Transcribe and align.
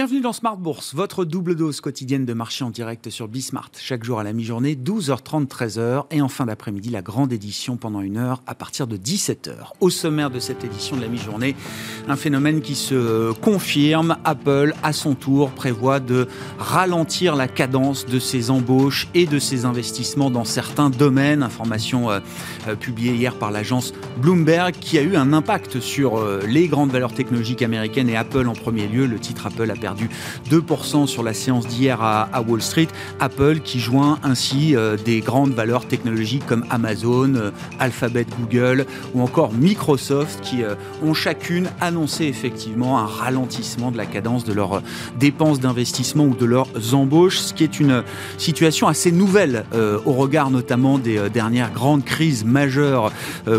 Bienvenue 0.00 0.22
dans 0.22 0.32
Smart 0.32 0.56
Bourse, 0.56 0.94
votre 0.94 1.26
double 1.26 1.54
dose 1.54 1.82
quotidienne 1.82 2.24
de 2.24 2.32
marché 2.32 2.64
en 2.64 2.70
direct 2.70 3.10
sur 3.10 3.28
Bismart. 3.28 3.70
Chaque 3.78 4.02
jour 4.02 4.18
à 4.18 4.24
la 4.24 4.32
mi-journée, 4.32 4.74
12h30, 4.74 5.46
13h. 5.46 6.06
Et 6.10 6.22
en 6.22 6.28
fin 6.28 6.46
d'après-midi, 6.46 6.88
la 6.88 7.02
grande 7.02 7.34
édition 7.34 7.76
pendant 7.76 8.00
une 8.00 8.16
heure 8.16 8.40
à 8.46 8.54
partir 8.54 8.86
de 8.86 8.96
17h. 8.96 9.52
Au 9.80 9.90
sommaire 9.90 10.30
de 10.30 10.38
cette 10.38 10.64
édition 10.64 10.96
de 10.96 11.02
la 11.02 11.08
mi-journée, 11.08 11.54
un 12.08 12.16
phénomène 12.16 12.62
qui 12.62 12.76
se 12.76 13.32
confirme. 13.40 14.16
Apple, 14.24 14.72
à 14.82 14.94
son 14.94 15.14
tour, 15.14 15.50
prévoit 15.50 16.00
de 16.00 16.28
ralentir 16.58 17.36
la 17.36 17.46
cadence 17.46 18.06
de 18.06 18.18
ses 18.18 18.50
embauches 18.50 19.06
et 19.12 19.26
de 19.26 19.38
ses 19.38 19.66
investissements 19.66 20.30
dans 20.30 20.46
certains 20.46 20.88
domaines. 20.88 21.42
Information 21.42 22.10
euh, 22.10 22.20
euh, 22.68 22.74
publiée 22.74 23.12
hier 23.12 23.34
par 23.34 23.50
l'agence 23.50 23.92
Bloomberg 24.16 24.72
qui 24.72 24.96
a 24.96 25.02
eu 25.02 25.16
un 25.16 25.34
impact 25.34 25.78
sur 25.78 26.16
euh, 26.16 26.40
les 26.48 26.68
grandes 26.68 26.90
valeurs 26.90 27.12
technologiques 27.12 27.60
américaines 27.60 28.08
et 28.08 28.16
Apple 28.16 28.48
en 28.48 28.54
premier 28.54 28.88
lieu. 28.88 29.04
Le 29.04 29.18
titre 29.18 29.46
Apple 29.46 29.70
a 29.70 29.74
perdu 29.74 29.89
2% 30.50 31.06
sur 31.06 31.22
la 31.22 31.34
séance 31.34 31.66
d'hier 31.66 32.02
à, 32.02 32.42
Wall 32.46 32.62
Street. 32.62 32.88
Apple 33.18 33.60
qui 33.60 33.80
joint 33.80 34.18
ainsi 34.22 34.74
euh, 34.74 34.96
des 34.96 35.20
grandes 35.20 35.52
valeurs 35.52 35.86
technologiques 35.86 36.46
comme 36.46 36.64
Amazon, 36.70 37.34
euh, 37.34 37.50
Alphabet, 37.78 38.26
Google 38.38 38.86
ou 39.14 39.22
encore 39.22 39.52
Microsoft 39.52 40.40
qui 40.42 40.62
euh, 40.62 40.74
ont 41.02 41.14
chacune 41.14 41.68
annoncé 41.80 42.24
effectivement 42.24 42.98
un 42.98 43.06
ralentissement 43.06 43.90
de 43.90 43.96
la 43.96 44.06
cadence 44.06 44.44
de 44.44 44.52
leurs 44.52 44.82
dépenses 45.18 45.60
d'investissement 45.60 46.24
ou 46.24 46.34
de 46.34 46.46
leurs 46.46 46.94
embauches, 46.94 47.38
ce 47.38 47.54
qui 47.54 47.64
est 47.64 47.80
une 47.80 48.02
situation 48.38 48.88
assez 48.88 49.12
nouvelle 49.12 49.64
au 50.04 50.12
regard 50.12 50.50
notamment 50.50 50.98
des 50.98 51.28
dernières 51.30 51.72
grandes 51.72 52.04
crises 52.04 52.44
majeures 52.44 53.12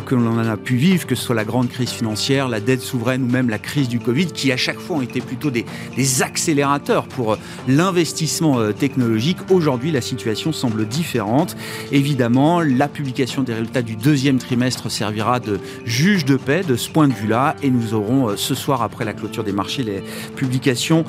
que 0.05 0.15
l'on 0.15 0.37
a 0.37 0.57
pu 0.57 0.75
vivre, 0.75 1.05
que 1.05 1.15
ce 1.15 1.23
soit 1.23 1.35
la 1.35 1.45
grande 1.45 1.69
crise 1.69 1.89
financière, 1.89 2.47
la 2.47 2.59
dette 2.59 2.81
souveraine 2.81 3.23
ou 3.23 3.27
même 3.27 3.49
la 3.49 3.59
crise 3.59 3.87
du 3.87 3.99
Covid, 3.99 4.27
qui 4.27 4.51
à 4.51 4.57
chaque 4.57 4.79
fois 4.79 4.97
ont 4.97 5.01
été 5.01 5.21
plutôt 5.21 5.51
des, 5.51 5.65
des 5.95 6.10
accélérateur 6.19 7.07
pour 7.07 7.33
euh, 7.33 7.37
l'investissement 7.67 8.59
euh, 8.59 8.73
technologique. 8.73 9.37
Aujourd'hui, 9.49 9.91
la 9.91 10.01
situation 10.01 10.51
semble 10.51 10.85
différente. 10.87 11.55
Évidemment, 11.91 12.59
la 12.59 12.87
publication 12.87 13.43
des 13.43 13.53
résultats 13.53 13.81
du 13.81 13.95
deuxième 13.95 14.37
trimestre 14.37 14.91
servira 14.91 15.39
de 15.39 15.59
juge 15.85 16.25
de 16.25 16.35
paix 16.35 16.63
de 16.67 16.75
ce 16.75 16.89
point 16.89 17.07
de 17.07 17.13
vue-là. 17.13 17.55
Et 17.63 17.69
nous 17.69 17.93
aurons 17.93 18.29
euh, 18.29 18.33
ce 18.35 18.55
soir, 18.55 18.81
après 18.81 19.05
la 19.05 19.13
clôture 19.13 19.43
des 19.43 19.53
marchés, 19.53 19.83
les 19.83 20.03
publications 20.35 21.05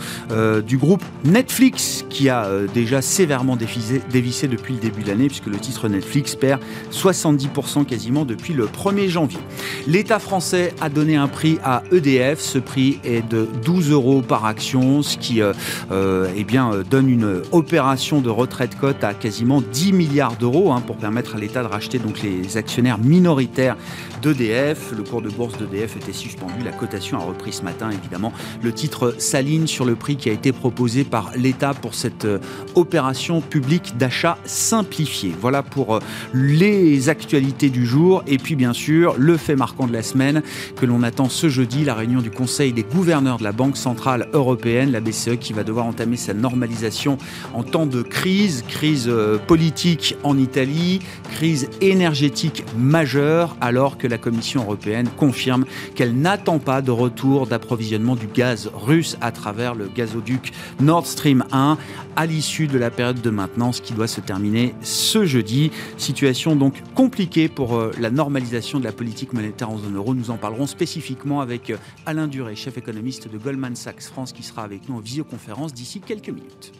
du 0.66 0.76
groupe 0.76 1.02
Netflix, 1.24 2.04
qui 2.10 2.28
a 2.28 2.46
déjà 2.74 3.00
sévèrement 3.00 3.56
dévissé, 3.56 4.48
depuis 4.48 4.74
le 4.74 4.80
début 4.80 5.02
de 5.02 5.08
l'année, 5.08 5.28
puisque 5.28 5.46
le 5.46 5.56
titre 5.56 5.88
Netflix 5.88 6.34
perd 6.34 6.60
70% 6.92 7.84
quasiment 7.84 8.24
depuis 8.24 8.52
le 8.52 8.66
1er 8.66 9.08
janvier. 9.08 9.38
L'État 9.86 10.18
français 10.18 10.74
a 10.80 10.88
donné 10.88 11.16
un 11.16 11.28
prix 11.28 11.58
à 11.64 11.82
EDF. 11.92 12.40
Ce 12.40 12.58
prix 12.58 12.98
est 13.04 13.26
de 13.26 13.48
12 13.64 13.90
euros 13.90 14.22
par 14.22 14.44
action 14.44 14.91
qui 15.00 15.40
euh, 15.40 15.52
euh, 15.90 16.28
eh 16.36 16.44
bien, 16.44 16.72
euh, 16.72 16.82
donne 16.82 17.08
une 17.08 17.42
opération 17.52 18.20
de 18.20 18.28
retraite 18.28 18.78
cote 18.78 19.02
à 19.04 19.14
quasiment 19.14 19.62
10 19.62 19.92
milliards 19.92 20.36
d'euros 20.36 20.72
hein, 20.72 20.82
pour 20.86 20.96
permettre 20.96 21.36
à 21.36 21.38
l'État 21.38 21.62
de 21.62 21.68
racheter 21.68 21.98
donc 21.98 22.22
les 22.22 22.56
actionnaires 22.56 22.98
minoritaires 22.98 23.76
d'EDF. 24.20 24.92
Le 24.96 25.02
cours 25.02 25.22
de 25.22 25.30
bourse 25.30 25.56
d'EDF 25.56 25.96
était 25.96 26.12
suspendu, 26.12 26.62
la 26.64 26.72
cotation 26.72 27.18
a 27.18 27.22
repris 27.22 27.52
ce 27.52 27.62
matin 27.62 27.90
évidemment. 27.90 28.32
Le 28.62 28.72
titre 28.72 29.14
s'aligne 29.18 29.66
sur 29.66 29.84
le 29.84 29.96
prix 29.96 30.16
qui 30.16 30.28
a 30.28 30.32
été 30.32 30.52
proposé 30.52 31.04
par 31.04 31.30
l'État 31.36 31.74
pour 31.74 31.94
cette 31.94 32.26
opération 32.74 33.40
publique 33.40 33.96
d'achat 33.96 34.38
simplifié. 34.44 35.34
Voilà 35.40 35.62
pour 35.62 36.00
les 36.34 37.08
actualités 37.08 37.70
du 37.70 37.86
jour 37.86 38.22
et 38.26 38.38
puis 38.38 38.56
bien 38.56 38.72
sûr 38.72 39.14
le 39.18 39.36
fait 39.36 39.56
marquant 39.56 39.86
de 39.86 39.92
la 39.92 40.02
semaine 40.02 40.42
que 40.76 40.86
l'on 40.86 41.02
attend 41.02 41.28
ce 41.28 41.48
jeudi, 41.48 41.84
la 41.84 41.94
réunion 41.94 42.20
du 42.20 42.30
Conseil 42.30 42.72
des 42.72 42.82
gouverneurs 42.82 43.38
de 43.38 43.44
la 43.44 43.52
Banque 43.52 43.76
Centrale 43.76 44.28
Européenne 44.32 44.81
la 44.90 45.00
BCE 45.00 45.38
qui 45.38 45.52
va 45.52 45.64
devoir 45.64 45.86
entamer 45.86 46.16
sa 46.16 46.34
normalisation 46.34 47.18
en 47.54 47.62
temps 47.62 47.86
de 47.86 48.02
crise, 48.02 48.64
crise 48.68 49.06
euh, 49.08 49.38
politique 49.38 50.16
en 50.22 50.36
Italie, 50.38 51.00
crise 51.34 51.68
énergétique 51.80 52.64
majeure, 52.76 53.56
alors 53.60 53.98
que 53.98 54.06
la 54.06 54.18
Commission 54.18 54.62
européenne 54.62 55.08
confirme 55.16 55.64
qu'elle 55.94 56.14
n'attend 56.14 56.58
pas 56.58 56.82
de 56.82 56.90
retour 56.90 57.46
d'approvisionnement 57.46 58.16
du 58.16 58.26
gaz 58.26 58.70
russe 58.74 59.16
à 59.20 59.30
travers 59.30 59.74
le 59.74 59.88
gazoduc 59.94 60.52
Nord 60.80 61.06
Stream 61.06 61.44
1 61.52 61.78
à 62.16 62.26
l'issue 62.26 62.66
de 62.66 62.78
la 62.78 62.90
période 62.90 63.20
de 63.20 63.30
maintenance 63.30 63.80
qui 63.80 63.92
doit 63.92 64.06
se 64.06 64.20
terminer 64.20 64.74
ce 64.82 65.24
jeudi. 65.24 65.70
Situation 65.96 66.56
donc 66.56 66.82
compliquée 66.94 67.48
pour 67.48 67.76
euh, 67.76 67.92
la 67.98 68.10
normalisation 68.10 68.78
de 68.78 68.84
la 68.84 68.92
politique 68.92 69.32
monétaire 69.32 69.70
en 69.70 69.78
zone 69.78 69.96
euro. 69.96 70.14
Nous 70.14 70.30
en 70.30 70.36
parlerons 70.36 70.66
spécifiquement 70.66 71.40
avec 71.40 71.70
euh, 71.70 71.76
Alain 72.06 72.26
Duré, 72.26 72.56
chef 72.56 72.78
économiste 72.78 73.30
de 73.30 73.38
Goldman 73.38 73.76
Sachs 73.76 74.02
France, 74.02 74.32
qui 74.32 74.42
sera 74.42 74.62
avec 74.62 74.71
nous 74.88 74.96
en 74.96 75.00
visioconférence 75.00 75.72
d'ici 75.74 76.00
quelques 76.00 76.30
minutes. 76.30 76.72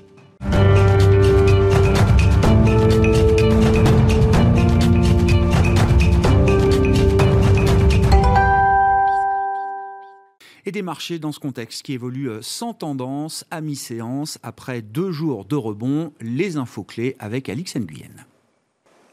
et 10.65 10.71
des 10.71 10.83
marchés 10.83 11.19
dans 11.19 11.33
ce 11.33 11.41
contexte 11.41 11.83
qui 11.83 11.93
évolue 11.93 12.31
euh, 12.31 12.43
sans 12.43 12.73
tendance 12.73 13.45
à 13.51 13.61
mi-séance 13.61 14.39
après 14.43 14.83
deux 14.83 15.11
jours 15.11 15.45
de 15.45 15.57
rebond. 15.57 16.13
Les 16.21 16.57
infos 16.57 16.85
clés 16.85 17.17
avec 17.19 17.49
Alix 17.49 17.77
Nguyen. 17.77 18.27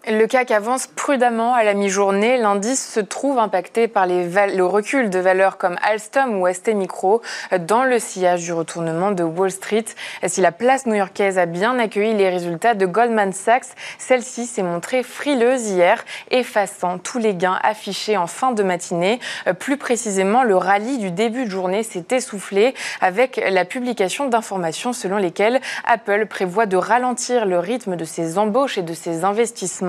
Le 0.07 0.27
CAC 0.27 0.51
avance 0.51 0.87
prudemment 0.87 1.53
à 1.53 1.65
la 1.65 1.73
mi-journée. 1.73 2.37
L'indice 2.37 2.89
se 2.89 3.01
trouve 3.01 3.37
impacté 3.37 3.89
par 3.89 4.05
les 4.05 4.29
le 4.55 4.65
recul 4.65 5.09
de 5.09 5.19
valeurs 5.19 5.57
comme 5.57 5.75
Alstom 5.83 6.41
ou 6.41 6.47
ST 6.51 6.69
Micro 6.69 7.21
dans 7.67 7.83
le 7.83 7.99
sillage 7.99 8.43
du 8.43 8.53
retournement 8.53 9.11
de 9.11 9.23
Wall 9.23 9.51
Street. 9.51 9.83
Si 10.25 10.39
la 10.39 10.53
place 10.53 10.85
new-yorkaise 10.85 11.37
a 11.37 11.45
bien 11.45 11.77
accueilli 11.77 12.13
les 12.13 12.29
résultats 12.29 12.75
de 12.75 12.85
Goldman 12.85 13.33
Sachs, 13.33 13.75
celle-ci 13.97 14.45
s'est 14.45 14.63
montrée 14.63 15.03
frileuse 15.03 15.67
hier, 15.67 16.03
effaçant 16.31 16.97
tous 16.97 17.19
les 17.19 17.35
gains 17.35 17.59
affichés 17.61 18.15
en 18.15 18.27
fin 18.27 18.53
de 18.53 18.63
matinée. 18.63 19.19
Plus 19.59 19.75
précisément, 19.75 20.43
le 20.43 20.55
rallye 20.55 20.97
du 20.97 21.11
début 21.11 21.43
de 21.43 21.51
journée 21.51 21.83
s'est 21.83 22.05
essoufflé 22.11 22.73
avec 23.01 23.41
la 23.49 23.65
publication 23.65 24.29
d'informations 24.29 24.93
selon 24.93 25.17
lesquelles 25.17 25.59
Apple 25.85 26.25
prévoit 26.25 26.67
de 26.67 26.77
ralentir 26.77 27.45
le 27.45 27.59
rythme 27.59 27.97
de 27.97 28.05
ses 28.05 28.37
embauches 28.37 28.77
et 28.77 28.83
de 28.83 28.93
ses 28.93 29.25
investissements 29.25 29.88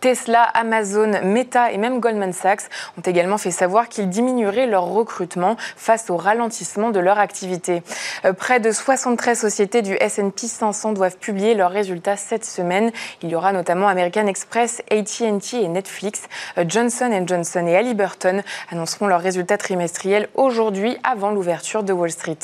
Tesla, 0.00 0.42
Amazon, 0.42 1.12
Meta 1.22 1.72
et 1.72 1.78
même 1.78 2.00
Goldman 2.00 2.32
Sachs 2.32 2.68
ont 2.98 3.02
également 3.02 3.38
fait 3.38 3.50
savoir 3.50 3.88
qu'ils 3.88 4.08
diminueraient 4.08 4.66
leur 4.66 4.84
recrutement 4.84 5.56
face 5.76 6.10
au 6.10 6.16
ralentissement 6.16 6.90
de 6.90 7.00
leur 7.00 7.18
activité. 7.18 7.82
Euh, 8.24 8.32
près 8.32 8.60
de 8.60 8.70
73 8.70 9.38
sociétés 9.38 9.82
du 9.82 9.94
S&P 9.94 10.46
500 10.46 10.92
doivent 10.92 11.16
publier 11.16 11.54
leurs 11.54 11.70
résultats 11.70 12.16
cette 12.16 12.44
semaine. 12.44 12.92
Il 13.22 13.30
y 13.30 13.34
aura 13.34 13.52
notamment 13.52 13.88
American 13.88 14.26
Express, 14.26 14.82
AT&T 14.90 15.62
et 15.62 15.68
Netflix. 15.68 16.22
Euh, 16.58 16.64
Johnson 16.66 17.10
Johnson 17.26 17.66
et 17.66 17.76
Halliburton 17.76 18.42
annonceront 18.70 19.06
leurs 19.06 19.20
résultats 19.20 19.58
trimestriels 19.58 20.28
aujourd'hui 20.34 20.96
avant 21.04 21.30
l'ouverture 21.30 21.82
de 21.82 21.92
Wall 21.92 22.10
Street. 22.10 22.38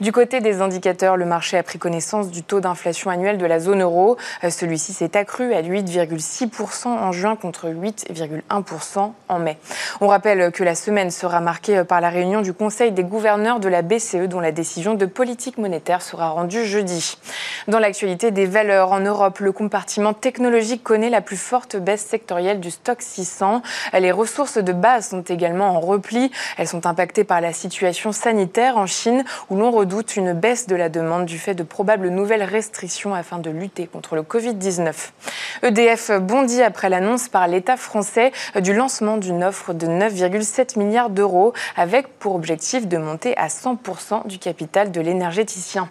Du 0.00 0.12
côté 0.12 0.40
des 0.40 0.60
indicateurs, 0.60 1.16
le 1.16 1.24
marché 1.24 1.56
a 1.56 1.62
pris 1.62 1.78
connaissance 1.78 2.30
du 2.30 2.42
taux 2.42 2.60
d'inflation 2.60 3.10
annuel 3.10 3.38
de 3.38 3.46
la 3.46 3.60
zone 3.60 3.82
euro. 3.82 4.16
Euh, 4.42 4.50
celui-ci 4.50 4.92
s'est 4.92 5.16
accru 5.16 5.54
à 5.54 5.62
8,6 5.62 6.43
en 6.84 7.12
juin 7.12 7.36
contre 7.36 7.68
8,1% 7.68 9.12
en 9.28 9.38
mai. 9.38 9.58
On 10.00 10.08
rappelle 10.08 10.52
que 10.52 10.64
la 10.64 10.74
semaine 10.74 11.10
sera 11.10 11.40
marquée 11.40 11.84
par 11.84 12.00
la 12.00 12.10
réunion 12.10 12.42
du 12.42 12.52
Conseil 12.52 12.92
des 12.92 13.04
gouverneurs 13.04 13.60
de 13.60 13.68
la 13.68 13.82
BCE 13.82 14.28
dont 14.28 14.40
la 14.40 14.52
décision 14.52 14.94
de 14.94 15.06
politique 15.06 15.58
monétaire 15.58 16.02
sera 16.02 16.30
rendue 16.30 16.64
jeudi. 16.64 17.18
Dans 17.68 17.78
l'actualité 17.78 18.30
des 18.30 18.46
valeurs 18.46 18.92
en 18.92 19.00
Europe, 19.00 19.38
le 19.38 19.52
compartiment 19.52 20.12
technologique 20.12 20.82
connaît 20.82 21.10
la 21.10 21.20
plus 21.20 21.36
forte 21.36 21.76
baisse 21.76 22.04
sectorielle 22.04 22.60
du 22.60 22.70
stock 22.70 23.00
600. 23.00 23.62
Les 23.98 24.12
ressources 24.12 24.58
de 24.58 24.72
base 24.72 25.08
sont 25.08 25.22
également 25.22 25.70
en 25.76 25.80
repli. 25.80 26.30
Elles 26.58 26.68
sont 26.68 26.86
impactées 26.86 27.24
par 27.24 27.40
la 27.40 27.52
situation 27.52 28.12
sanitaire 28.12 28.76
en 28.76 28.86
Chine 28.86 29.24
où 29.50 29.56
l'on 29.56 29.70
redoute 29.70 30.16
une 30.16 30.32
baisse 30.32 30.66
de 30.66 30.76
la 30.76 30.88
demande 30.88 31.26
du 31.26 31.38
fait 31.38 31.54
de 31.54 31.62
probables 31.62 32.08
nouvelles 32.08 32.42
restrictions 32.42 33.14
afin 33.14 33.38
de 33.38 33.50
lutter 33.50 33.86
contre 33.86 34.14
le 34.14 34.22
Covid-19. 34.22 34.92
EDF 35.62 36.10
bondi 36.34 36.62
après 36.62 36.88
l'annonce 36.88 37.28
par 37.28 37.46
l'État 37.46 37.76
français 37.76 38.32
du 38.60 38.74
lancement 38.74 39.18
d'une 39.18 39.44
offre 39.44 39.72
de 39.72 39.86
9,7 39.86 40.76
milliards 40.76 41.08
d'euros 41.08 41.52
avec 41.76 42.08
pour 42.18 42.34
objectif 42.34 42.88
de 42.88 42.96
monter 42.96 43.36
à 43.36 43.46
100% 43.46 44.26
du 44.26 44.40
capital 44.40 44.90
de 44.90 45.00
l'énergéticien. 45.00 45.88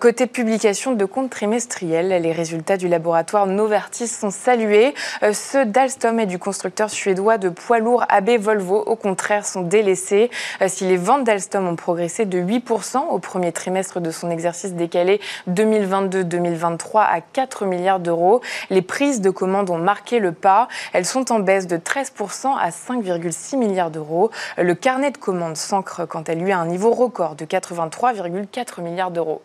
Côté 0.00 0.28
publication 0.28 0.92
de 0.92 1.04
comptes 1.04 1.30
trimestriels, 1.30 2.22
les 2.22 2.30
résultats 2.30 2.76
du 2.76 2.86
laboratoire 2.86 3.46
Novartis 3.46 4.06
sont 4.06 4.30
salués. 4.30 4.94
Ceux 5.32 5.66
d'Alstom 5.66 6.20
et 6.20 6.26
du 6.26 6.38
constructeur 6.38 6.88
suédois 6.88 7.36
de 7.38 7.48
poids 7.48 7.80
lourds 7.80 8.04
AB 8.10 8.38
Volvo, 8.38 8.76
au 8.76 8.94
contraire, 8.94 9.44
sont 9.44 9.62
délaissés. 9.62 10.30
Si 10.68 10.84
les 10.84 10.98
ventes 10.98 11.24
d'Alstom 11.24 11.66
ont 11.66 11.74
progressé 11.74 12.26
de 12.26 12.40
8% 12.40 13.08
au 13.10 13.18
premier 13.18 13.50
trimestre 13.50 13.98
de 13.98 14.12
son 14.12 14.30
exercice 14.30 14.74
décalé 14.74 15.20
2022-2023 15.48 17.00
à 17.00 17.20
4 17.20 17.66
milliards 17.66 17.98
d'euros, 17.98 18.40
les 18.70 18.82
prises 18.82 19.20
de 19.20 19.30
commandes 19.30 19.70
ont 19.70 19.79
marqué 19.80 20.18
le 20.18 20.32
pas. 20.32 20.68
Elles 20.92 21.06
sont 21.06 21.32
en 21.32 21.40
baisse 21.40 21.66
de 21.66 21.76
13% 21.76 22.56
à 22.56 22.70
5,6 22.70 23.56
milliards 23.56 23.90
d'euros. 23.90 24.30
Le 24.56 24.74
carnet 24.74 25.10
de 25.10 25.18
commandes 25.18 25.56
s'ancre 25.56 26.06
quant 26.06 26.22
à 26.22 26.34
lui 26.34 26.52
à 26.52 26.58
un 26.58 26.66
niveau 26.66 26.92
record 26.92 27.34
de 27.36 27.44
83,4 27.44 28.82
milliards 28.82 29.10
d'euros. 29.10 29.42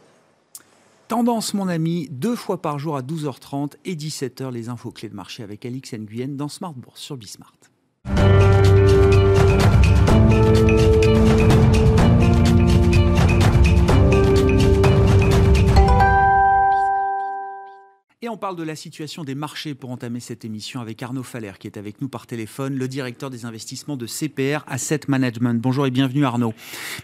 Tendance, 1.08 1.54
mon 1.54 1.68
ami, 1.68 2.08
deux 2.10 2.36
fois 2.36 2.62
par 2.62 2.80
jour 2.80 2.98
à 2.98 3.02
12h30 3.02 3.74
et 3.86 3.96
17h, 3.96 4.52
les 4.52 4.70
infos 4.70 4.92
clés 4.92 5.10
de 5.10 5.16
marché 5.16 5.44
avec 5.44 5.64
Alix 5.66 5.94
Nguyen 5.94 6.30
dans 6.30 6.48
Smart 6.48 6.74
Bourse 6.74 7.00
sur 7.00 7.16
Bismart. 7.16 7.54
Et 18.25 18.30
on 18.30 18.38
parle 18.38 18.56
de 18.56 18.63
la 18.63 18.75
situation 18.75 19.24
des 19.24 19.36
marchés 19.36 19.75
pour 19.75 19.92
entamer 19.92 20.19
cette 20.19 20.45
émission 20.45 20.81
avec 20.81 21.04
Arnaud 21.04 21.22
Faller 21.22 21.51
qui 21.60 21.68
est 21.68 21.77
avec 21.77 22.01
nous 22.01 22.07
par 22.07 22.25
téléphone, 22.25 22.75
le 22.75 22.88
directeur 22.88 23.30
des 23.30 23.45
investissements 23.45 23.98
de 23.98 24.07
CPR 24.07 24.63
Asset 24.66 25.01
Management. 25.07 25.62
Bonjour 25.62 25.86
et 25.86 25.92
bienvenue 25.92 26.25
Arnaud. 26.25 26.56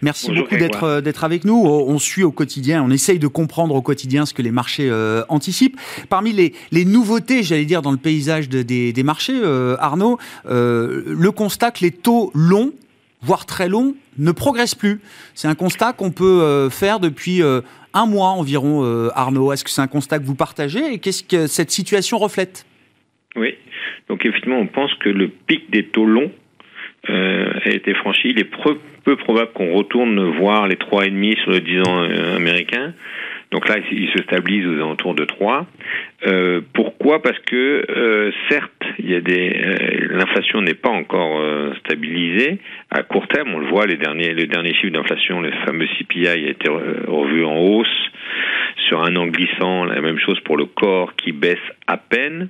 Merci 0.01 0.31
beaucoup 0.31 0.57
d'être 0.57 0.83
euh, 0.83 0.99
d'être 1.01 1.23
avec 1.23 1.45
nous. 1.45 1.63
On 1.63 1.99
suit 1.99 2.23
au 2.23 2.31
quotidien, 2.31 2.81
on 2.81 2.89
essaye 2.89 3.19
de 3.19 3.27
comprendre 3.27 3.75
au 3.75 3.83
quotidien 3.83 4.25
ce 4.25 4.33
que 4.33 4.41
les 4.41 4.49
marchés 4.49 4.89
euh, 4.89 5.23
anticipent. 5.29 5.79
Parmi 6.09 6.33
les, 6.33 6.55
les 6.71 6.85
nouveautés, 6.85 7.43
j'allais 7.43 7.65
dire, 7.65 7.83
dans 7.83 7.91
le 7.91 7.97
paysage 7.97 8.49
des, 8.49 8.91
des, 8.91 9.03
marchés, 9.03 9.39
euh, 9.39 9.77
Arnaud, 9.77 10.17
le 10.45 11.29
constat 11.29 11.69
que 11.69 11.81
les 11.81 11.91
taux 11.91 12.31
longs 12.33 12.71
voire 13.23 13.45
très 13.45 13.69
longs, 13.69 13.93
ne 14.17 14.31
progressent 14.31 14.73
plus. 14.73 14.99
C'est 15.35 15.47
un 15.47 15.53
constat 15.53 15.93
qu'on 15.93 16.09
peut 16.09 16.69
faire 16.71 16.99
depuis 16.99 17.43
un 17.93 18.05
mois 18.05 18.29
environ, 18.29 18.83
euh, 18.83 19.09
Arnaud. 19.15 19.51
Est-ce 19.51 19.63
que 19.63 19.69
c'est 19.69 19.81
un 19.81 19.87
constat 19.87 20.19
que 20.19 20.25
vous 20.25 20.35
partagez 20.35 20.93
et 20.93 20.99
qu'est-ce 20.99 21.23
que 21.23 21.47
cette 21.47 21.71
situation 21.71 22.17
reflète? 22.17 22.65
Oui, 23.35 23.55
donc 24.09 24.25
effectivement, 24.25 24.59
on 24.59 24.67
pense 24.67 24.93
que 24.95 25.09
le 25.09 25.29
pic 25.29 25.71
des 25.71 25.85
taux 25.85 26.05
longs 26.05 26.31
euh, 27.09 27.53
a 27.63 27.69
été 27.69 27.93
franchi. 27.93 28.29
Il 28.29 28.39
est 28.39 28.49
peu 29.03 29.15
probable 29.15 29.51
qu'on 29.53 29.73
retourne 29.73 30.37
voir 30.37 30.67
les 30.67 30.75
3,5 30.75 31.41
sur 31.41 31.51
le 31.51 31.61
10 31.61 31.79
ans 31.81 32.03
euh, 32.03 32.35
américain. 32.35 32.93
Donc 33.51 33.67
là, 33.67 33.75
il 33.91 34.09
se 34.09 34.23
stabilise 34.23 34.65
aux 34.65 34.75
alentours 34.75 35.13
de 35.13 35.25
3. 35.25 35.65
Euh, 36.25 36.61
pourquoi? 36.73 37.21
Parce 37.21 37.37
que 37.39 37.85
euh, 37.89 38.31
certes, 38.49 38.71
il 38.97 39.11
y 39.11 39.15
a 39.15 39.19
des 39.19 39.53
euh, 39.53 40.07
l'inflation 40.11 40.61
n'est 40.61 40.73
pas 40.73 40.89
encore 40.89 41.41
euh, 41.41 41.73
stabilisée 41.79 42.59
à 42.89 43.03
court 43.03 43.27
terme. 43.27 43.53
On 43.53 43.59
le 43.59 43.67
voit, 43.67 43.87
les 43.87 43.97
derniers 43.97 44.33
les 44.33 44.47
derniers 44.47 44.73
chiffres 44.73 44.93
d'inflation, 44.93 45.41
le 45.41 45.51
fameux 45.65 45.87
CPI 45.99 46.27
a 46.27 46.35
été 46.35 46.69
revu 46.69 47.43
en 47.43 47.57
hausse 47.57 48.11
sur 48.87 49.03
un 49.03 49.15
an 49.17 49.27
glissant. 49.27 49.83
La 49.83 49.99
même 49.99 50.17
chose 50.19 50.39
pour 50.41 50.55
le 50.55 50.65
corps 50.65 51.13
qui 51.15 51.33
baisse 51.33 51.57
à 51.87 51.97
peine. 51.97 52.47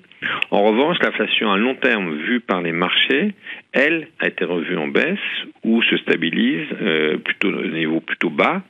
En 0.52 0.64
revanche, 0.64 0.98
l'inflation 1.02 1.52
à 1.52 1.58
long 1.58 1.76
terme 1.76 2.16
vue 2.16 2.40
par 2.40 2.62
les 2.62 2.72
marchés, 2.72 3.34
elle, 3.74 4.08
a 4.20 4.28
été 4.28 4.46
revue 4.46 4.78
en 4.78 4.88
baisse 4.88 5.20
ou 5.64 5.82
se 5.84 5.98
stabilise 5.98 6.68
euh, 6.82 7.18
plutôt 7.18 7.50
au 7.50 7.68
niveau 7.68 8.00
plutôt 8.02 8.30
bas. 8.30 8.62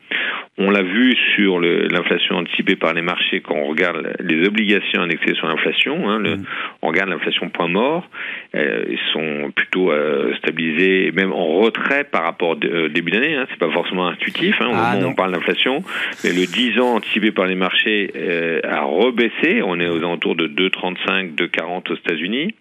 On 0.57 0.69
l'a 0.69 0.83
vu 0.83 1.15
sur 1.36 1.59
l'inflation 1.59 2.36
anticipée 2.36 2.75
par 2.75 2.94
les 2.94 3.01
marchés 3.01 3.39
quand 3.39 3.56
on 3.56 3.68
regarde 3.68 4.15
les 4.19 4.45
obligations 4.48 5.01
annexées 5.01 5.33
sur 5.33 5.48
l'inflation. 5.48 6.09
Hein, 6.09 6.19
mm. 6.19 6.44
On 6.81 6.89
regarde 6.89 7.09
l'inflation 7.09 7.50
point 7.50 7.68
mort. 7.68 8.07
Euh, 8.53 8.83
ils 8.89 9.00
sont 9.13 9.51
plutôt 9.56 9.92
euh, 9.92 10.36
stabilisés, 10.36 11.12
même 11.13 11.31
en 11.31 11.48
retrait 11.62 12.03
par 12.03 12.24
rapport 12.24 12.50
au 12.50 12.65
euh, 12.65 12.89
début 12.89 13.12
d'année. 13.12 13.36
Hein, 13.36 13.48
c'est 13.50 13.57
pas 13.57 13.71
forcément 13.71 14.07
intuitif 14.07 14.56
hein, 14.59 14.68
au 14.68 14.74
ah, 14.75 14.94
moment 14.94 15.07
où 15.07 15.12
on 15.12 15.15
parle 15.15 15.31
d'inflation. 15.31 15.83
Mais 16.24 16.31
le 16.31 16.45
10 16.45 16.80
ans 16.80 16.95
anticipé 16.95 17.31
par 17.31 17.45
les 17.48 17.56
marchés 17.56 18.12
euh, 18.15 18.59
a 18.63 18.81
rebaissé. 18.81 19.62
On 19.63 19.80
est 19.80 19.88
aux 19.88 19.98
alentours 19.98 20.36
de 20.36 20.48
2,35, 20.48 21.40
2,40 21.41 21.91
aux 21.91 21.95
États-Unis. 21.95 22.53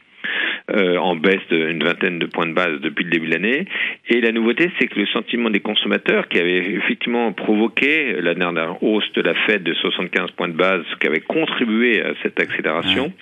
Euh, 0.71 0.99
en 0.99 1.17
baisse 1.17 1.41
d'une 1.51 1.83
vingtaine 1.83 2.19
de 2.21 2.27
points 2.27 2.47
de 2.47 2.53
base 2.53 2.81
depuis 2.81 3.05
le 3.05 3.11
début 3.11 3.27
de 3.27 3.33
l'année. 3.33 3.65
Et 4.09 4.21
la 4.21 4.31
nouveauté, 4.31 4.71
c'est 4.79 4.87
que 4.87 5.01
le 5.01 5.07
sentiment 5.07 5.51
des 5.51 5.59
consommateurs, 5.59 6.29
qui 6.29 6.39
avait 6.39 6.59
effectivement 6.59 7.33
provoqué 7.33 8.21
la 8.21 8.35
dernière 8.35 8.81
hausse 8.83 9.11
de 9.15 9.23
la 9.23 9.35
Fed 9.35 9.65
de 9.65 9.75
75 9.75 10.31
points 10.33 10.49
de 10.49 10.53
base, 10.53 10.85
qui 11.01 11.09
avait 11.09 11.21
contribué 11.21 12.03
à 12.03 12.13
cette 12.23 12.39
accélération, 12.39 13.13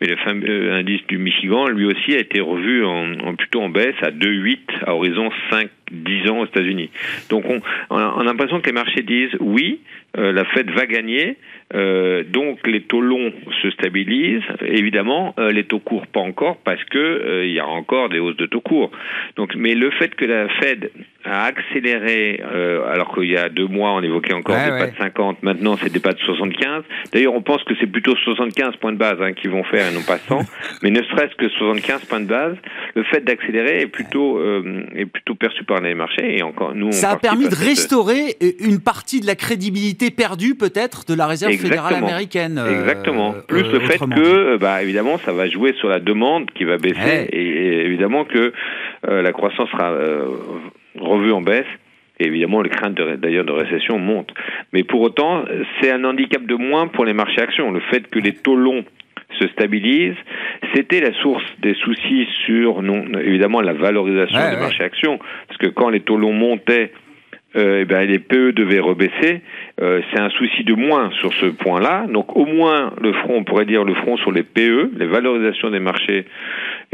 mais 0.00 0.06
le 0.06 0.16
fameux 0.18 0.72
indice 0.72 1.04
du 1.08 1.18
Michigan, 1.18 1.66
lui 1.66 1.86
aussi, 1.86 2.14
a 2.14 2.18
été 2.18 2.40
revu 2.40 2.84
en, 2.84 3.34
plutôt 3.34 3.62
en 3.62 3.70
baisse 3.70 3.96
à 4.02 4.10
2,8 4.10 4.58
à 4.86 4.94
horizon 4.94 5.30
5 5.50 5.68
10 5.90 6.30
ans 6.30 6.40
aux 6.40 6.46
États-Unis. 6.46 6.90
Donc 7.30 7.44
on, 7.48 7.60
on, 7.90 7.96
a 7.96 8.24
l'impression 8.24 8.60
que 8.60 8.66
les 8.66 8.72
marchés 8.72 9.02
disent 9.02 9.36
oui, 9.40 9.80
euh, 10.16 10.32
la 10.32 10.44
Fed 10.44 10.70
va 10.70 10.86
gagner, 10.86 11.36
euh, 11.74 12.22
donc 12.24 12.66
les 12.66 12.82
taux 12.82 13.00
longs 13.00 13.32
se 13.62 13.70
stabilisent. 13.70 14.42
Évidemment, 14.64 15.34
euh, 15.38 15.50
les 15.50 15.64
taux 15.64 15.80
courts 15.80 16.06
pas 16.06 16.20
encore 16.20 16.58
parce 16.58 16.82
que 16.84 16.98
euh, 16.98 17.46
il 17.46 17.52
y 17.52 17.60
a 17.60 17.66
encore 17.66 18.08
des 18.08 18.18
hausses 18.18 18.36
de 18.36 18.46
taux 18.46 18.60
courts. 18.60 18.90
Donc, 19.36 19.54
mais 19.56 19.74
le 19.74 19.90
fait 19.90 20.14
que 20.14 20.24
la 20.24 20.48
Fed 20.60 20.90
a 21.24 21.44
accéléré, 21.44 22.42
alors 22.92 23.14
qu'il 23.14 23.30
y 23.30 23.36
a 23.36 23.48
deux 23.48 23.66
mois 23.66 23.92
on 23.92 24.02
évoquait 24.02 24.34
encore 24.34 24.56
des 24.56 24.70
pas 24.70 24.86
de 24.86 24.96
50, 24.96 25.42
maintenant 25.42 25.76
c'est 25.82 25.92
des 25.92 26.00
pas 26.00 26.12
de 26.12 26.18
75. 26.18 26.84
D'ailleurs, 27.12 27.34
on 27.34 27.42
pense 27.42 27.62
que 27.64 27.74
c'est 27.80 27.86
plutôt 27.86 28.14
75 28.16 28.76
points 28.76 28.92
de 28.92 28.98
base 28.98 29.16
hein, 29.20 29.32
qu'ils 29.32 29.50
vont 29.50 29.64
faire 29.64 29.90
et 29.90 29.94
non 29.94 30.02
pas 30.02 30.18
100. 30.18 30.40
mais 30.82 30.90
ne 30.90 31.02
serait-ce 31.02 31.34
que 31.36 31.48
75 31.48 32.04
points 32.06 32.20
de 32.20 32.26
base, 32.26 32.56
le 32.94 33.02
fait 33.04 33.20
d'accélérer 33.24 33.82
est 33.82 33.86
plutôt 33.86 34.40
est 34.94 35.06
plutôt 35.06 35.34
perçu 35.34 35.64
par 35.64 35.80
les 35.80 35.94
marchés 35.94 36.38
et 36.38 36.42
encore 36.42 36.74
nous. 36.74 36.92
Ça 36.92 37.10
a 37.10 37.16
permis 37.16 37.48
de 37.48 37.54
restaurer 37.54 38.36
une 38.60 38.80
partie 38.80 39.20
de 39.20 39.26
la 39.26 39.34
crédibilité 39.34 40.10
perdue 40.10 40.54
peut-être 40.54 41.04
de 41.06 41.14
la 41.14 41.26
réserve 41.26 41.52
fédérale 41.52 41.94
américaine. 41.94 42.58
Euh, 42.58 42.80
Exactement. 42.80 43.34
Plus 43.46 43.70
le 43.70 43.80
fait 43.80 43.98
que, 43.98 44.56
bah, 44.56 44.82
évidemment, 44.82 45.18
ça 45.18 45.32
va 45.32 45.48
jouer 45.48 45.74
sur 45.78 45.88
la 45.88 46.00
demande 46.00 46.50
qui 46.50 46.64
va 46.64 46.78
baisser 46.78 47.28
et, 47.30 47.84
évidemment 47.86 48.24
que 48.24 48.52
euh, 49.08 49.22
la 49.22 49.32
croissance 49.32 49.68
sera 49.70 49.92
euh, 50.96 51.04
revue 51.04 51.32
en 51.32 51.40
baisse. 51.40 51.66
Et 52.20 52.26
évidemment, 52.26 52.62
les 52.62 52.70
craintes 52.70 52.94
d'ailleurs 52.94 53.44
de 53.44 53.52
récession 53.52 53.98
montent. 53.98 54.32
Mais 54.72 54.84
pour 54.84 55.00
autant, 55.00 55.44
c'est 55.80 55.90
un 55.90 56.04
handicap 56.04 56.46
de 56.46 56.54
moins 56.54 56.86
pour 56.86 57.04
les 57.04 57.12
marchés 57.12 57.40
actions. 57.40 57.72
Le 57.72 57.80
fait 57.80 58.08
que 58.08 58.20
les 58.20 58.34
taux 58.34 58.54
longs 58.54 58.84
se 59.40 59.48
stabilisent, 59.48 60.14
c'était 60.74 61.00
la 61.00 61.12
source 61.14 61.42
des 61.60 61.74
soucis 61.74 62.28
sur, 62.46 62.82
non, 62.82 63.04
évidemment, 63.18 63.60
la 63.62 63.72
valorisation 63.72 64.38
des 64.38 64.56
marchés 64.56 64.84
actions. 64.84 65.18
Parce 65.48 65.58
que 65.58 65.66
quand 65.66 65.88
les 65.88 66.00
taux 66.00 66.16
longs 66.16 66.32
montaient, 66.32 66.92
euh, 67.56 67.82
eh 67.82 67.84
ben, 67.84 68.08
les 68.08 68.18
PE 68.18 68.52
devaient 68.52 68.80
rebaisser. 68.80 69.40
Euh, 69.80 70.00
c'est 70.12 70.20
un 70.20 70.30
souci 70.30 70.64
de 70.64 70.74
moins 70.74 71.10
sur 71.20 71.32
ce 71.34 71.46
point-là. 71.46 72.06
Donc 72.08 72.36
au 72.36 72.46
moins 72.46 72.92
le 73.00 73.12
front, 73.12 73.36
on 73.36 73.44
pourrait 73.44 73.64
dire 73.64 73.84
le 73.84 73.94
front 73.94 74.16
sur 74.16 74.32
les 74.32 74.42
PE, 74.42 74.90
les 74.96 75.06
valorisations 75.06 75.70
des 75.70 75.78
marchés 75.78 76.26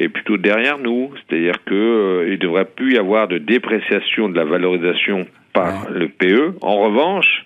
est 0.00 0.08
plutôt 0.08 0.37
derrière 0.37 0.79
nous. 0.79 1.12
C'est-à-dire 1.17 1.62
qu'il 1.64 1.76
euh, 1.76 2.31
ne 2.31 2.36
devrait 2.36 2.65
plus 2.65 2.94
y 2.94 2.98
avoir 2.98 3.29
de 3.29 3.39
dépréciation 3.39 4.29
de 4.29 4.36
la 4.36 4.44
valorisation 4.44 5.27
par 5.53 5.91
le 5.91 6.08
PE. 6.08 6.55
En 6.63 6.77
revanche, 6.77 7.44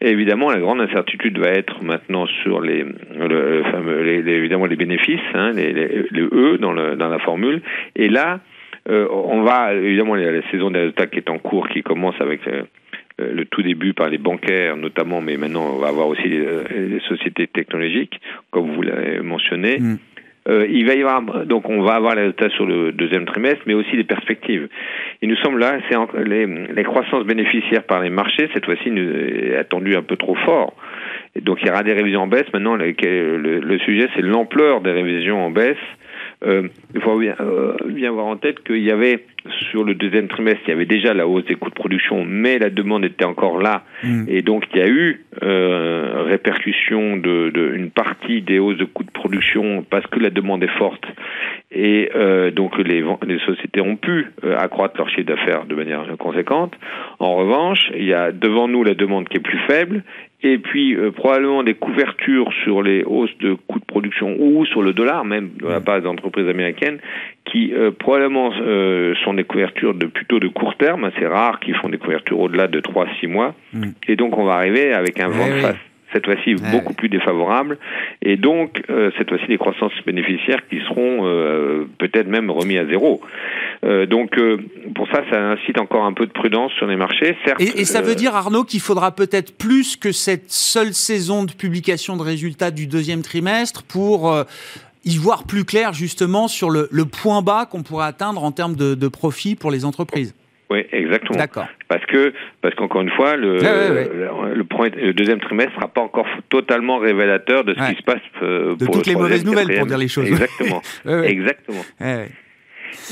évidemment, 0.00 0.50
la 0.50 0.58
grande 0.58 0.80
incertitude 0.80 1.38
va 1.38 1.48
être 1.48 1.82
maintenant 1.82 2.26
sur 2.42 2.60
les, 2.60 2.84
le, 2.84 3.62
fameux, 3.70 4.02
les, 4.02 4.30
évidemment 4.32 4.66
les 4.66 4.76
bénéfices, 4.76 5.20
hein, 5.34 5.52
les, 5.52 5.72
les, 5.72 6.22
E 6.22 6.58
dans, 6.58 6.72
le, 6.72 6.96
dans 6.96 7.08
la 7.08 7.18
formule. 7.20 7.62
Et 7.96 8.08
là, 8.08 8.40
euh, 8.88 9.06
on 9.10 9.42
va, 9.42 9.74
évidemment, 9.74 10.14
la 10.14 10.42
saison 10.50 10.70
des 10.70 10.80
résultats 10.80 11.06
qui 11.06 11.18
est 11.18 11.30
en 11.30 11.38
cours, 11.38 11.68
qui 11.68 11.82
commence 11.82 12.20
avec 12.20 12.40
euh, 13.20 13.32
le 13.32 13.44
tout 13.46 13.62
début 13.62 13.94
par 13.94 14.08
les 14.08 14.18
bancaires 14.18 14.76
notamment, 14.76 15.20
mais 15.20 15.36
maintenant 15.36 15.74
on 15.74 15.78
va 15.78 15.88
avoir 15.88 16.06
aussi 16.06 16.28
les, 16.28 16.38
euh, 16.38 17.00
sociétés 17.08 17.48
technologiques, 17.48 18.20
comme 18.50 18.70
vous 18.74 18.82
l'avez 18.82 19.20
mentionné. 19.20 19.78
Mm. 19.80 19.98
Il 20.48 20.86
va 20.86 20.94
y 20.94 21.02
avoir 21.02 21.46
donc 21.46 21.68
on 21.68 21.82
va 21.82 21.94
avoir 21.94 22.14
les 22.14 22.22
résultats 22.22 22.50
sur 22.50 22.66
le 22.66 22.92
deuxième 22.92 23.26
trimestre, 23.26 23.62
mais 23.66 23.74
aussi 23.74 23.96
les 23.96 24.04
perspectives. 24.04 24.68
Il 25.22 25.28
nous 25.28 25.36
semble 25.36 25.60
là, 25.60 25.78
c'est 25.90 25.96
les, 26.24 26.46
les, 26.46 26.84
croissances 26.84 27.24
bénéficiaires 27.24 27.82
par 27.82 28.02
les 28.02 28.10
marchés 28.10 28.48
cette 28.54 28.64
fois-ci 28.64 28.88
est 28.88 29.56
attendu 29.56 29.94
un 29.94 30.02
peu 30.02 30.16
trop 30.16 30.34
fort. 30.36 30.74
Et 31.36 31.40
donc 31.40 31.58
il 31.60 31.68
y 31.68 31.70
aura 31.70 31.82
des 31.82 31.92
révisions 31.92 32.22
en 32.22 32.26
baisse. 32.26 32.46
Maintenant, 32.52 32.76
le, 32.76 32.94
le 33.60 33.78
sujet 33.80 34.08
c'est 34.16 34.22
l'ampleur 34.22 34.80
des 34.80 34.92
révisions 34.92 35.44
en 35.44 35.50
baisse 35.50 35.76
euh, 36.46 36.68
il 36.94 37.00
faut 37.00 37.18
bien, 37.18 37.34
euh, 37.40 37.74
bien 37.86 38.10
avoir 38.10 38.26
en 38.26 38.36
tête 38.36 38.62
qu'il 38.62 38.82
y 38.82 38.92
avait 38.92 39.24
sur 39.70 39.82
le 39.82 39.94
deuxième 39.94 40.28
trimestre, 40.28 40.60
il 40.66 40.70
y 40.70 40.72
avait 40.72 40.86
déjà 40.86 41.12
la 41.12 41.26
hausse 41.26 41.44
des 41.46 41.56
coûts 41.56 41.70
de 41.70 41.74
production, 41.74 42.24
mais 42.24 42.58
la 42.58 42.70
demande 42.70 43.04
était 43.04 43.24
encore 43.24 43.58
là, 43.58 43.82
mm. 44.04 44.24
et 44.28 44.42
donc 44.42 44.64
il 44.72 44.78
y 44.78 44.82
a 44.82 44.88
eu 44.88 45.24
euh, 45.42 46.22
répercussion 46.26 47.16
de, 47.16 47.50
de, 47.50 47.72
une 47.74 47.90
partie 47.90 48.42
des 48.42 48.60
hausses 48.60 48.76
de 48.76 48.84
coûts 48.84 49.04
de 49.04 49.10
production 49.28 49.84
parce 49.88 50.06
que 50.06 50.18
la 50.18 50.30
demande 50.30 50.62
est 50.62 50.78
forte, 50.78 51.04
et 51.70 52.10
euh, 52.14 52.50
donc 52.50 52.78
les, 52.78 53.04
les 53.26 53.38
sociétés 53.40 53.80
ont 53.80 53.96
pu 53.96 54.26
euh, 54.44 54.56
accroître 54.58 54.96
leur 54.96 55.08
chiffre 55.10 55.26
d'affaires 55.26 55.66
de 55.66 55.74
manière 55.74 56.04
conséquente. 56.18 56.72
En 57.18 57.34
revanche, 57.36 57.90
il 57.94 58.04
y 58.04 58.14
a 58.14 58.32
devant 58.32 58.68
nous 58.68 58.84
la 58.84 58.94
demande 58.94 59.28
qui 59.28 59.36
est 59.36 59.40
plus 59.40 59.60
faible, 59.68 60.02
et 60.42 60.58
puis 60.58 60.94
euh, 60.94 61.10
probablement 61.10 61.62
des 61.62 61.74
couvertures 61.74 62.52
sur 62.62 62.82
les 62.82 63.02
hausses 63.04 63.36
de 63.38 63.54
coûts 63.54 63.80
de 63.80 63.84
production 63.84 64.36
ou 64.38 64.64
sur 64.66 64.82
le 64.82 64.92
dollar 64.92 65.24
même 65.24 65.50
de 65.60 65.66
la 65.66 65.80
part 65.80 66.00
des 66.00 66.06
entreprises 66.06 66.48
américaines 66.48 66.98
qui 67.44 67.72
euh, 67.74 67.90
probablement 67.90 68.52
euh, 68.60 69.14
sont 69.24 69.34
des 69.34 69.44
couvertures 69.44 69.94
de 69.94 70.06
plutôt 70.06 70.38
de 70.38 70.48
court 70.48 70.76
terme, 70.76 71.04
assez 71.04 71.26
rares 71.26 71.58
qui 71.58 71.72
font 71.72 71.88
des 71.88 71.98
couvertures 71.98 72.38
au-delà 72.38 72.68
de 72.68 72.78
3 72.78 73.06
6 73.20 73.26
mois 73.26 73.54
mm. 73.72 73.90
et 74.06 74.16
donc 74.16 74.38
on 74.38 74.44
va 74.44 74.54
arriver 74.54 74.92
avec 74.92 75.18
un 75.18 75.28
vent 75.28 75.46
de 75.46 75.60
face 75.60 75.76
cette 76.12 76.24
fois-ci 76.24 76.54
beaucoup 76.54 76.94
plus 76.94 77.08
défavorable, 77.08 77.78
et 78.22 78.36
donc 78.36 78.82
cette 79.18 79.28
fois-ci 79.28 79.46
des 79.46 79.58
croissances 79.58 79.92
bénéficiaires 80.06 80.66
qui 80.68 80.80
seront 80.88 81.22
peut-être 81.98 82.28
même 82.28 82.50
remis 82.50 82.78
à 82.78 82.86
zéro. 82.86 83.20
donc 83.82 84.38
pour 84.94 85.06
ça, 85.08 85.22
ça 85.30 85.50
incite 85.50 85.78
encore 85.78 86.04
un 86.04 86.12
peu 86.12 86.26
de 86.26 86.32
prudence 86.32 86.72
sur 86.72 86.86
les 86.86 86.96
marchés. 86.96 87.36
Certes, 87.44 87.60
et, 87.60 87.84
ça 87.84 88.00
veut 88.00 88.14
dire, 88.14 88.34
Arnaud, 88.34 88.64
qu'il 88.64 88.80
faudra 88.80 89.14
peut-être 89.14 89.56
plus 89.56 89.96
que 89.96 90.12
cette 90.12 90.50
seule 90.50 90.94
saison 90.94 91.44
de 91.44 91.52
publication 91.52 92.16
de 92.16 92.22
résultats 92.22 92.70
du 92.70 92.86
deuxième 92.86 93.22
trimestre 93.22 93.82
pour 93.82 94.44
y 95.04 95.16
voir 95.16 95.44
plus 95.44 95.64
clair 95.64 95.92
justement 95.92 96.48
sur 96.48 96.70
le, 96.70 96.88
point 97.04 97.42
bas 97.42 97.66
qu'on 97.66 97.82
pourrait 97.82 98.06
atteindre 98.06 98.44
en 98.44 98.52
termes 98.52 98.76
de, 98.76 98.94
de 98.94 99.08
profit 99.08 99.56
pour 99.56 99.70
les 99.70 99.84
entreprises? 99.84 100.34
Oui, 100.70 100.84
exactement. 100.92 101.38
D'accord. 101.38 101.66
Parce 101.88 102.04
que, 102.06 102.32
parce 102.60 102.74
qu'encore 102.74 103.00
une 103.00 103.10
fois, 103.10 103.36
le, 103.36 103.56
le, 103.56 105.12
deuxième 105.12 105.40
trimestre 105.40 105.72
sera 105.74 105.88
pas 105.88 106.02
encore 106.02 106.26
totalement 106.50 106.98
révélateur 106.98 107.64
de 107.64 107.74
ce 107.74 107.90
qui 107.90 107.96
se 107.96 108.02
passe 108.02 108.20
euh, 108.42 108.76
de 108.76 108.86
toutes 108.86 109.06
les 109.06 109.14
mauvaises 109.14 109.44
nouvelles, 109.44 109.78
pour 109.78 109.86
dire 109.86 109.98
les 109.98 110.08
choses. 110.08 110.26
Exactement. 110.26 110.82
exactement. 111.24 111.84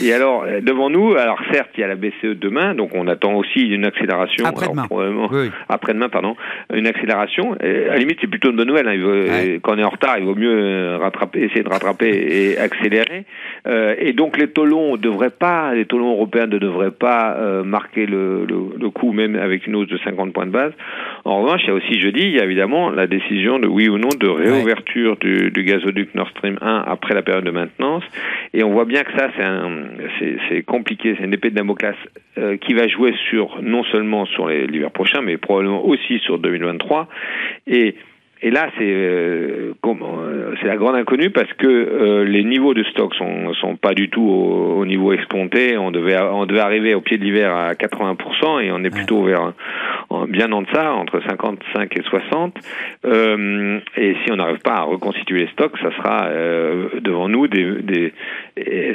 Et 0.03 0.13
alors, 0.13 0.45
euh, 0.45 0.61
devant 0.61 0.91
nous, 0.91 1.15
alors 1.15 1.39
certes, 1.53 1.71
il 1.77 1.81
y 1.81 1.85
a 1.85 1.89
la 1.89 1.97
BCE 1.97 2.39
demain, 2.39 2.75
donc 2.75 2.91
on 2.95 3.09
attend 3.09 3.35
aussi 3.35 3.61
une 3.61 3.85
accélération. 3.85 4.45
Après-demain. 4.47 4.87
Après-demain, 5.69 6.09
pardon. 6.09 6.37
Une 6.73 6.87
accélération. 6.87 7.57
Et 7.63 7.89
à 7.89 7.93
la 7.93 7.99
limite, 7.99 8.19
c'est 8.21 8.27
plutôt 8.27 8.51
une 8.51 8.57
bonne 8.57 8.69
nouvelle. 8.69 8.89
Hein. 8.89 9.59
Quand 9.63 9.75
on 9.75 9.79
est 9.79 9.85
en 9.85 9.91
retard, 9.91 10.19
il 10.19 10.25
vaut 10.25 10.35
mieux 10.35 10.53
euh, 10.53 10.99
rattraper, 10.99 11.41
essayer 11.43 11.63
de 11.63 11.69
rattraper 11.69 12.09
et 12.09 12.59
accélérer. 12.59 13.25
Euh, 13.67 13.95
et 13.99 14.13
donc, 14.13 14.39
les 14.39 14.49
taux 14.49 14.65
longs 14.65 14.97
devraient 14.97 15.31
pas, 15.31 15.75
les 15.75 15.87
taux 15.87 15.99
longs 15.99 16.13
européens 16.13 16.47
ne 16.47 16.59
devraient 16.59 16.91
pas 16.91 17.35
euh, 17.37 17.65
marquer 17.65 18.07
le, 18.07 18.45
le, 18.45 18.57
le, 18.79 18.91
coup, 18.91 19.13
même 19.13 19.37
avec 19.37 19.67
une 19.67 19.77
hausse 19.77 19.89
de 19.89 19.99
50 19.99 20.33
points 20.33 20.47
de 20.47 20.53
base. 20.53 20.73
En 21.25 21.43
revanche, 21.43 21.63
il 21.65 21.69
y 21.69 21.71
a 21.71 21.75
aussi 21.75 22.01
jeudi, 22.01 22.21
il 22.21 22.33
y 22.33 22.41
a 22.41 22.45
évidemment 22.45 22.91
la 22.91 23.07
décision 23.07 23.59
de 23.59 23.67
oui 23.67 23.89
ou 23.89 23.99
non 23.99 24.09
de 24.09 24.29
réouverture 24.29 25.17
du, 25.17 25.51
du 25.51 25.65
gazoduc 25.65 26.15
Nord 26.15 26.29
Stream 26.31 26.59
1 26.61 26.85
après 26.87 27.15
la 27.15 27.23
période 27.23 27.45
de 27.45 27.51
maintenance. 27.51 28.05
Et 28.55 28.63
on 28.63 28.71
voit 28.73 28.85
bien 28.85 29.03
que 29.03 29.13
ça, 29.17 29.29
c'est 29.37 29.43
un 29.43 29.66
c'est 30.49 30.63
compliqué, 30.63 31.15
c'est 31.19 31.25
une 31.25 31.35
épée 31.35 31.51
de 31.51 31.57
Damoclès 31.57 31.95
euh, 32.39 32.57
qui 32.57 32.75
va 32.75 32.89
jouer 32.89 33.15
sur 33.31 33.63
non 33.63 33.85
seulement 33.85 34.27
sur 34.27 34.49
l'hiver 34.49 34.91
prochain, 34.91 35.21
mais 35.23 35.37
probablement 35.37 35.85
aussi 35.85 36.19
sur 36.21 36.39
2023. 36.39 37.09
Et 37.67 37.95
et 38.43 38.51
là, 38.51 38.69
c'est 38.77 38.85
euh, 38.85 39.73
euh, 39.83 40.55
c'est 40.61 40.67
la 40.67 40.77
grande 40.77 40.95
inconnue 40.95 41.31
parce 41.31 41.51
que 41.55 41.67
euh, 41.67 42.25
les 42.25 42.45
niveaux 42.45 42.75
de 42.75 42.85
stock 42.85 43.15
sont 43.15 43.55
sont 43.55 43.77
pas 43.77 43.95
du 43.95 44.11
tout 44.11 44.23
au, 44.23 44.85
niveau 44.85 45.13
escompté. 45.15 45.79
On 45.79 45.91
devait 45.91 46.19
on 46.21 46.45
devait 46.45 46.61
arriver 46.61 46.95
au 46.95 47.01
pied 47.01 47.17
de 47.17 47.25
l'hiver 47.25 47.55
à 47.55 47.73
80% 47.73 48.63
et 48.63 48.71
on 48.71 48.85
est 48.85 48.91
plutôt 48.91 49.23
vers 49.23 49.53
bien 50.29 50.53
en 50.53 50.63
deçà, 50.63 50.93
entre 50.93 51.21
55 51.27 51.97
et 51.97 52.03
60. 52.03 52.55
Euh, 53.07 53.81
et 53.97 54.15
si 54.23 54.33
on 54.33 54.37
n'arrive 54.37 54.61
pas 54.61 54.75
à 54.75 54.83
reconstituer 54.83 55.41
les 55.41 55.49
stocks, 55.53 55.77
ça 55.79 55.91
sera 55.97 56.29
devant 57.01 57.29
nous 57.29 57.49
des, 57.49 57.83
des 57.83 58.13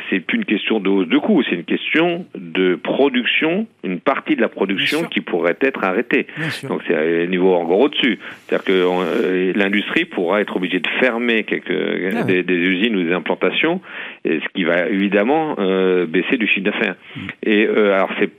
c'est 0.09 0.19
plus 0.19 0.37
une 0.37 0.45
question 0.45 0.79
de 0.79 0.89
hausse 0.89 1.07
de 1.07 1.17
coût, 1.17 1.43
c'est 1.43 1.55
une 1.55 1.63
question 1.63 2.25
de 2.35 2.75
production, 2.75 3.67
une 3.83 3.99
partie 3.99 4.35
de 4.35 4.41
la 4.41 4.49
production 4.49 5.03
qui 5.03 5.21
pourrait 5.21 5.57
être 5.61 5.83
arrêtée. 5.83 6.25
Donc 6.67 6.81
c'est 6.87 6.95
un 6.95 7.27
niveau 7.27 7.53
encore 7.53 7.79
au-dessus. 7.79 8.17
C'est-à-dire 8.47 8.65
que 8.65 9.53
l'industrie 9.57 10.05
pourra 10.05 10.41
être 10.41 10.55
obligée 10.55 10.79
de 10.79 10.89
fermer 10.99 11.43
quelques, 11.43 12.15
ah 12.15 12.23
des, 12.23 12.43
usines 12.43 12.95
ou 12.95 13.03
des 13.03 13.13
implantations, 13.13 13.81
et 14.25 14.39
ce 14.39 14.53
qui 14.55 14.63
va 14.63 14.87
évidemment 14.87 15.55
euh, 15.59 16.05
baisser 16.07 16.37
du 16.37 16.47
chiffre 16.47 16.65
d'affaires. 16.65 16.95
Mm. 17.15 17.19
Et 17.43 17.67
euh, 17.67 17.93
alors 17.93 18.09
c'est 18.19 18.31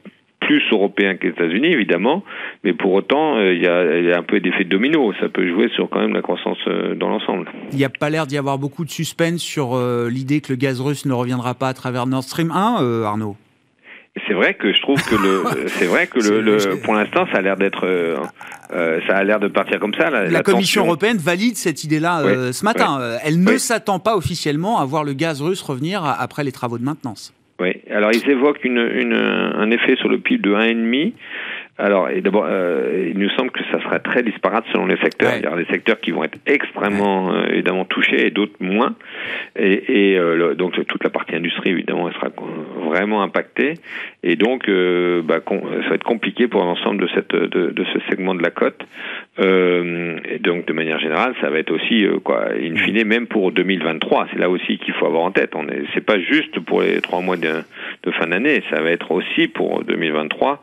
plus 0.46 0.62
européen 0.72 1.16
que 1.16 1.26
les 1.26 1.32
États-Unis, 1.32 1.72
évidemment, 1.72 2.22
mais 2.64 2.72
pour 2.72 2.92
autant, 2.92 3.36
euh, 3.36 3.54
il 3.54 3.62
y, 3.62 3.66
a, 3.66 4.18
un 4.18 4.22
peu 4.22 4.40
d'effet 4.40 4.64
de 4.64 4.68
domino. 4.68 5.12
Ça 5.20 5.28
peut 5.28 5.48
jouer 5.48 5.68
sur 5.74 5.88
quand 5.88 6.00
même 6.00 6.14
la 6.14 6.22
croissance 6.22 6.58
dans 6.96 7.08
l'ensemble. 7.08 7.46
Il 7.72 7.78
n'y 7.78 7.84
a 7.84 7.90
pas 7.90 8.10
l'air 8.10 8.26
d'y 8.26 8.38
avoir 8.38 8.58
beaucoup 8.58 8.84
de 8.84 8.90
suspense 8.90 9.40
sur 9.40 9.78
l'idée 10.08 10.40
que 10.40 10.52
le 10.52 10.56
gaz 10.56 10.80
russe 10.80 11.06
ne 11.06 11.12
reviendra 11.12 11.54
pas 11.54 11.68
à 11.68 11.74
travers 11.74 12.06
Nord 12.06 12.22
Stream 12.22 12.50
1, 12.50 13.04
Arnaud? 13.04 13.36
C'est 14.26 14.34
vrai 14.34 14.54
que 14.54 14.72
je 14.72 14.80
trouve 14.82 15.02
que 15.02 15.14
le, 15.14 15.42
c'est 15.68 15.86
vrai 15.86 16.06
que 16.06 16.18
le, 16.18 16.42
le, 16.42 16.80
pour 16.82 16.94
l'instant, 16.94 17.26
ça 17.32 17.38
a 17.38 17.40
l'air 17.40 17.56
d'être, 17.56 17.86
euh, 17.86 18.18
euh, 18.72 19.00
ça 19.06 19.16
a 19.16 19.24
l'air 19.24 19.40
de 19.40 19.48
partir 19.48 19.80
comme 19.80 19.94
ça. 19.94 20.10
La, 20.10 20.28
la, 20.28 20.42
Commission 20.42 20.84
européenne 20.84 21.16
valide 21.16 21.56
cette 21.56 21.82
idée-là 21.82 22.20
euh, 22.20 22.52
ce 22.52 22.64
matin. 22.64 23.00
Elle 23.24 23.42
ne 23.42 23.56
s'attend 23.56 24.00
pas 24.00 24.16
officiellement 24.16 24.80
à 24.80 24.84
voir 24.84 25.04
le 25.04 25.14
gaz 25.14 25.40
russe 25.40 25.62
revenir 25.62 26.04
après 26.04 26.44
les 26.44 26.52
travaux 26.52 26.76
de 26.76 26.84
maintenance. 26.84 27.32
Oui. 27.62 27.76
Alors 27.90 28.10
ils 28.12 28.28
évoquent 28.28 28.64
une, 28.64 28.78
une, 28.78 29.14
un 29.14 29.70
effet 29.70 29.94
sur 29.96 30.08
le 30.08 30.18
PIB 30.18 30.42
de 30.42 30.54
1,5. 30.54 31.12
Alors, 31.78 32.10
et 32.10 32.20
d'abord, 32.20 32.44
euh, 32.46 33.10
il 33.10 33.18
nous 33.18 33.30
semble 33.30 33.50
que 33.50 33.64
ça 33.72 33.80
sera 33.80 33.98
très 33.98 34.22
disparate 34.22 34.64
selon 34.72 34.86
les 34.86 34.98
secteurs. 34.98 35.32
Il 35.36 35.44
y 35.44 35.46
aura 35.46 35.56
des 35.56 35.64
secteurs 35.66 35.98
qui 36.00 36.10
vont 36.10 36.22
être 36.22 36.38
extrêmement 36.46 37.32
euh, 37.32 37.46
évidemment 37.46 37.84
touchés 37.86 38.26
et 38.26 38.30
d'autres 38.30 38.56
moins. 38.60 38.94
Et, 39.56 40.12
et 40.12 40.18
euh, 40.18 40.54
donc 40.54 40.74
toute 40.86 41.02
la 41.02 41.10
partie 41.10 41.34
industrie 41.34 41.70
évidemment 41.70 42.08
elle 42.08 42.14
sera 42.14 42.28
vraiment 42.84 43.22
impactée. 43.22 43.74
Et 44.24 44.36
donc, 44.36 44.68
bah, 44.68 45.40
ça 45.46 45.88
va 45.88 45.94
être 45.94 46.04
compliqué 46.04 46.46
pour 46.46 46.62
l'ensemble 46.62 47.00
de 47.00 47.84
ce 47.84 47.98
segment 48.08 48.34
de 48.34 48.42
la 48.42 48.50
cote. 48.50 48.80
et 49.38 50.38
donc, 50.38 50.66
de 50.66 50.72
manière 50.72 51.00
générale, 51.00 51.34
ça 51.40 51.50
va 51.50 51.58
être 51.58 51.72
aussi 51.72 52.06
quoi, 52.22 52.50
in 52.52 52.76
fine, 52.76 53.04
même 53.04 53.26
pour 53.26 53.50
2023. 53.50 54.28
C'est 54.32 54.38
là 54.38 54.48
aussi 54.48 54.78
qu'il 54.78 54.94
faut 54.94 55.06
avoir 55.06 55.22
en 55.22 55.32
tête. 55.32 55.54
On 55.56 55.66
est, 55.68 55.82
c'est 55.94 56.06
pas 56.06 56.20
juste 56.20 56.60
pour 56.60 56.82
les 56.82 57.00
trois 57.00 57.20
mois 57.20 57.36
de, 57.36 57.64
fin 58.12 58.28
d'année. 58.28 58.62
Ça 58.70 58.80
va 58.80 58.90
être 58.90 59.10
aussi 59.10 59.48
pour 59.48 59.82
2023. 59.82 60.62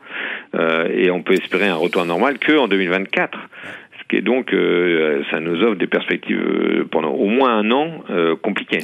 et 0.94 1.10
on 1.10 1.22
peut 1.22 1.34
espérer 1.34 1.68
un 1.68 1.74
retour 1.74 2.06
normal 2.06 2.38
que 2.38 2.56
en 2.56 2.66
2024. 2.66 3.38
Ce 4.00 4.08
qui 4.08 4.16
est 4.16 4.22
donc, 4.22 4.52
euh, 4.52 5.22
ça 5.30 5.40
nous 5.40 5.62
offre 5.62 5.76
des 5.76 5.86
perspectives 5.86 6.40
euh, 6.40 6.84
pendant 6.90 7.10
au 7.10 7.26
moins 7.26 7.56
un 7.56 7.70
an 7.70 8.04
euh, 8.10 8.34
compliquées. 8.36 8.80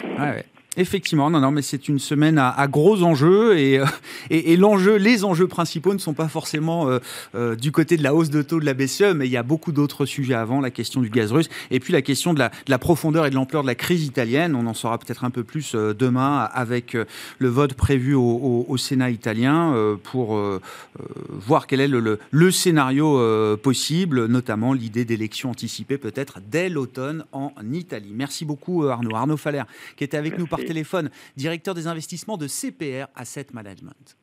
Effectivement, 0.79 1.31
non, 1.31 1.41
non, 1.41 1.51
mais 1.51 1.63
c'est 1.63 1.89
une 1.89 1.99
semaine 1.99 2.37
à, 2.39 2.67
gros 2.69 3.03
enjeux 3.03 3.59
et, 3.59 3.81
euh, 3.81 3.87
les 4.99 5.25
enjeux 5.25 5.47
principaux 5.49 5.95
ne 5.95 5.99
sont 5.99 6.13
pas 6.13 6.29
forcément 6.29 6.89
euh, 6.89 6.99
euh, 7.35 7.57
du 7.57 7.73
côté 7.73 7.97
de 7.97 8.03
la 8.03 8.15
hausse 8.15 8.29
de 8.29 8.43
taux 8.43 8.61
de 8.61 8.67
la 8.67 8.75
BCE, 8.75 9.15
mais 9.15 9.27
il 9.27 9.33
y 9.33 9.39
a 9.39 9.43
beaucoup 9.43 9.73
d'autres 9.73 10.05
sujets 10.05 10.35
avant, 10.35 10.61
la 10.61 10.71
question 10.71 11.01
du 11.01 11.09
gaz 11.09 11.33
russe 11.33 11.49
et 11.71 11.81
puis 11.81 11.95
la 11.95 12.03
question 12.03 12.35
de 12.35 12.39
la, 12.39 12.51
de 12.51 12.71
la 12.71 12.79
profondeur 12.79 13.25
et 13.25 13.31
de 13.31 13.35
l'ampleur 13.35 13.63
de 13.63 13.67
la 13.67 13.75
crise 13.75 14.05
italienne. 14.05 14.55
On 14.55 14.67
en 14.67 14.75
saura 14.75 14.99
peut-être 14.99 15.25
un 15.25 15.31
peu 15.31 15.45
plus 15.45 15.75
demain 15.75 16.49
avec 16.53 16.97
le 17.39 17.49
vote 17.49 17.75
prévu 17.75 18.15
au, 18.15 18.77
Sénat 18.77 19.11
italien 19.11 19.75
pour 20.03 20.39
voir 21.31 21.67
quel 21.67 21.81
est 21.81 21.89
le, 21.89 22.19
le, 22.31 22.51
scénario 22.51 23.57
possible, 23.57 24.27
notamment 24.27 24.75
l'idée 24.75 25.07
d'élections 25.07 25.51
anticipées 25.51 25.97
peut-être 25.97 26.41
dès 26.47 26.69
l'automne 26.69 27.25
en 27.33 27.53
Italie. 27.73 28.13
Merci 28.15 28.45
beaucoup 28.45 28.85
Arnaud. 28.85 29.17
Arnaud 29.17 29.39
Faller 29.39 29.63
qui 29.97 30.05
était 30.05 30.19
avec 30.19 30.39
nous 30.39 30.47
par 30.47 30.61
téléphone, 30.67 31.11
directeur 31.37 31.75
des 31.75 31.87
investissements 31.87 32.37
de 32.37 32.47
CPR 32.47 33.07
Asset 33.15 33.47
Management. 33.53 34.17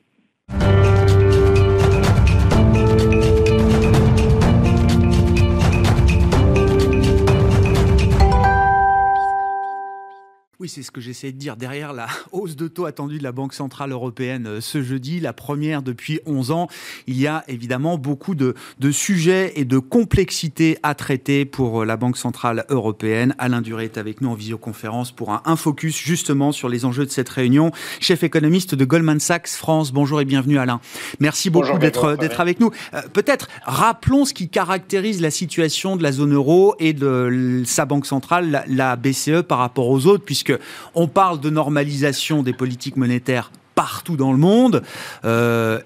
Oui, 10.63 10.69
c'est 10.69 10.81
ce 10.81 10.91
que 10.91 11.01
j'essaie 11.01 11.33
de 11.33 11.37
dire. 11.37 11.57
Derrière 11.57 11.91
la 11.91 12.07
hausse 12.31 12.55
de 12.55 12.69
taux 12.69 12.85
attendue 12.85 13.17
de 13.17 13.23
la 13.23 13.33
Banque 13.33 13.53
Centrale 13.53 13.91
Européenne 13.91 14.47
euh, 14.47 14.61
ce 14.61 14.81
jeudi, 14.81 15.19
la 15.19 15.33
première 15.33 15.81
depuis 15.81 16.21
11 16.25 16.51
ans, 16.51 16.69
il 17.05 17.19
y 17.19 17.27
a 17.27 17.43
évidemment 17.49 17.97
beaucoup 17.97 18.33
de, 18.33 18.55
sujets 18.89 19.51
et 19.57 19.65
de 19.65 19.77
complexités 19.77 20.77
à 20.81 20.95
traiter 20.95 21.43
pour 21.43 21.81
euh, 21.81 21.85
la 21.85 21.97
Banque 21.97 22.15
Centrale 22.15 22.63
Européenne. 22.69 23.35
Alain 23.39 23.59
Duré 23.59 23.83
est 23.83 23.97
avec 23.97 24.21
nous 24.21 24.29
en 24.29 24.35
visioconférence 24.35 25.11
pour 25.11 25.33
un, 25.33 25.55
focus 25.57 25.97
justement 25.97 26.53
sur 26.53 26.69
les 26.69 26.85
enjeux 26.85 27.05
de 27.05 27.11
cette 27.11 27.27
réunion. 27.27 27.73
Chef 27.99 28.23
économiste 28.23 28.73
de 28.73 28.85
Goldman 28.85 29.19
Sachs 29.19 29.49
France, 29.49 29.91
bonjour 29.91 30.21
et 30.21 30.25
bienvenue 30.25 30.59
Alain. 30.59 30.79
Merci 31.19 31.49
beaucoup 31.49 31.77
d'être 31.77 32.15
d'être 32.15 32.39
avec 32.39 32.61
nous. 32.61 32.71
Euh, 32.93 33.01
peut-être 33.11 33.49
rappelons 33.65 34.23
ce 34.23 34.33
qui 34.33 34.47
caractérise 34.47 35.19
la 35.19 35.29
situation 35.29 35.97
de 35.97 36.03
la 36.03 36.13
zone 36.13 36.33
euro 36.33 36.75
et 36.79 36.93
de 36.93 37.63
sa 37.65 37.83
Banque 37.83 38.05
Centrale, 38.05 38.63
la 38.69 38.95
BCE, 38.95 39.41
par 39.45 39.57
rapport 39.57 39.89
aux 39.89 40.05
autres, 40.05 40.23
puisque 40.23 40.52
on 40.95 41.07
parle 41.07 41.39
de 41.39 41.49
normalisation 41.49 42.43
des 42.43 42.53
politiques 42.53 42.97
monétaires 42.97 43.51
partout 43.75 44.15
dans 44.17 44.31
le 44.31 44.37
monde. 44.37 44.83
Euh, 45.25 45.79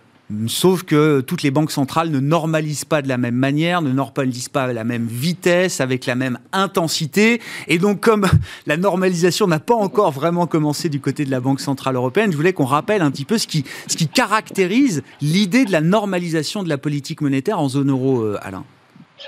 sauf 0.47 0.83
que 0.83 1.21
toutes 1.21 1.43
les 1.43 1.51
banques 1.51 1.71
centrales 1.71 2.09
ne 2.09 2.19
normalisent 2.19 2.85
pas 2.85 3.01
de 3.01 3.07
la 3.07 3.17
même 3.17 3.35
manière, 3.35 3.81
ne 3.81 3.91
normalisent 3.91 4.49
pas 4.49 4.63
à 4.63 4.73
la 4.73 4.83
même 4.83 5.05
vitesse, 5.05 5.79
avec 5.79 6.05
la 6.05 6.15
même 6.15 6.37
intensité. 6.51 7.41
Et 7.67 7.77
donc, 7.77 8.01
comme 8.01 8.27
la 8.67 8.77
normalisation 8.77 9.47
n'a 9.47 9.59
pas 9.59 9.75
encore 9.75 10.11
vraiment 10.11 10.47
commencé 10.47 10.89
du 10.89 10.99
côté 10.99 11.25
de 11.25 11.31
la 11.31 11.39
Banque 11.39 11.61
Centrale 11.61 11.95
Européenne, 11.95 12.31
je 12.31 12.37
voulais 12.37 12.53
qu'on 12.53 12.65
rappelle 12.65 13.01
un 13.01 13.11
petit 13.11 13.25
peu 13.25 13.37
ce 13.37 13.47
qui, 13.47 13.63
ce 13.87 13.95
qui 13.95 14.07
caractérise 14.07 15.03
l'idée 15.21 15.65
de 15.65 15.71
la 15.71 15.81
normalisation 15.81 16.63
de 16.63 16.69
la 16.69 16.77
politique 16.77 17.21
monétaire 17.21 17.59
en 17.59 17.69
zone 17.69 17.89
euro, 17.89 18.21
euh, 18.21 18.37
Alain. 18.41 18.63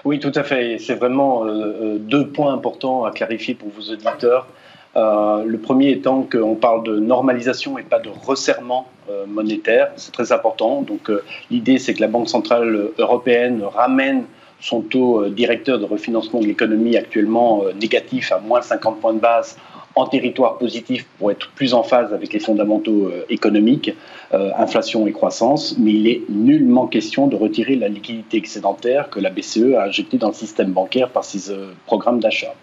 Oui, 0.06 0.20
tout 0.20 0.32
à 0.36 0.44
fait. 0.44 0.78
C'est 0.80 0.96
vraiment 0.96 1.46
euh, 1.46 1.98
deux 1.98 2.28
points 2.28 2.54
importants 2.54 3.06
à 3.06 3.12
clarifier 3.12 3.56
pour 3.56 3.70
vos 3.70 3.92
auditeurs. 3.92 4.48
Euh, 4.96 5.44
le 5.46 5.58
premier 5.60 5.92
étant 5.92 6.24
qu'on 6.24 6.56
parle 6.56 6.84
de 6.84 7.00
normalisation 7.00 7.78
et 7.78 7.84
pas 7.84 8.00
de 8.00 8.10
resserrement 8.10 8.88
euh, 9.10 9.26
monétaire. 9.28 9.92
C'est 9.98 10.12
très 10.12 10.32
important. 10.32 10.82
Donc 10.82 11.10
euh, 11.10 11.24
l'idée, 11.52 11.78
c'est 11.78 11.94
que 11.94 12.02
la 12.02 12.08
Banque 12.08 12.30
centrale 12.30 12.90
européenne 12.98 13.62
ramène 13.64 14.24
son 14.62 14.82
taux 14.82 15.26
directeur 15.30 15.80
de 15.80 15.86
refinancement 15.86 16.42
de 16.42 16.46
l'économie 16.46 16.98
actuellement 16.98 17.64
négatif 17.80 18.34
à 18.34 18.40
moins 18.40 18.62
50 18.62 19.00
points 19.00 19.14
de 19.14 19.20
base 19.20 19.58
en 20.00 20.08
territoire 20.08 20.58
positif 20.58 21.06
pour 21.18 21.32
être 21.32 21.52
plus 21.52 21.74
en 21.74 21.84
phase 21.84 22.14
avec 22.14 22.34
les 22.34 22.40
fondamentaux 22.40 23.12
économiques, 23.30 23.94
inflation 24.32 25.08
et 25.08 25.12
croissance, 25.12 25.76
mais 25.78 25.92
il 25.92 26.08
est 26.08 26.22
nullement 26.30 26.88
question 26.88 27.28
de 27.28 27.36
retirer 27.36 27.76
la 27.76 27.88
liquidité 27.88 28.38
excédentaire 28.38 29.10
que 29.10 29.20
la 29.20 29.30
BCE 29.30 29.76
a 29.78 29.86
injectée 29.86 30.18
dans 30.18 30.30
le 30.30 30.34
système 30.34 30.72
bancaire 30.72 31.10
par 31.10 31.24
ses 31.24 31.54
programmes 31.86 32.20
d'achat. 32.20 32.54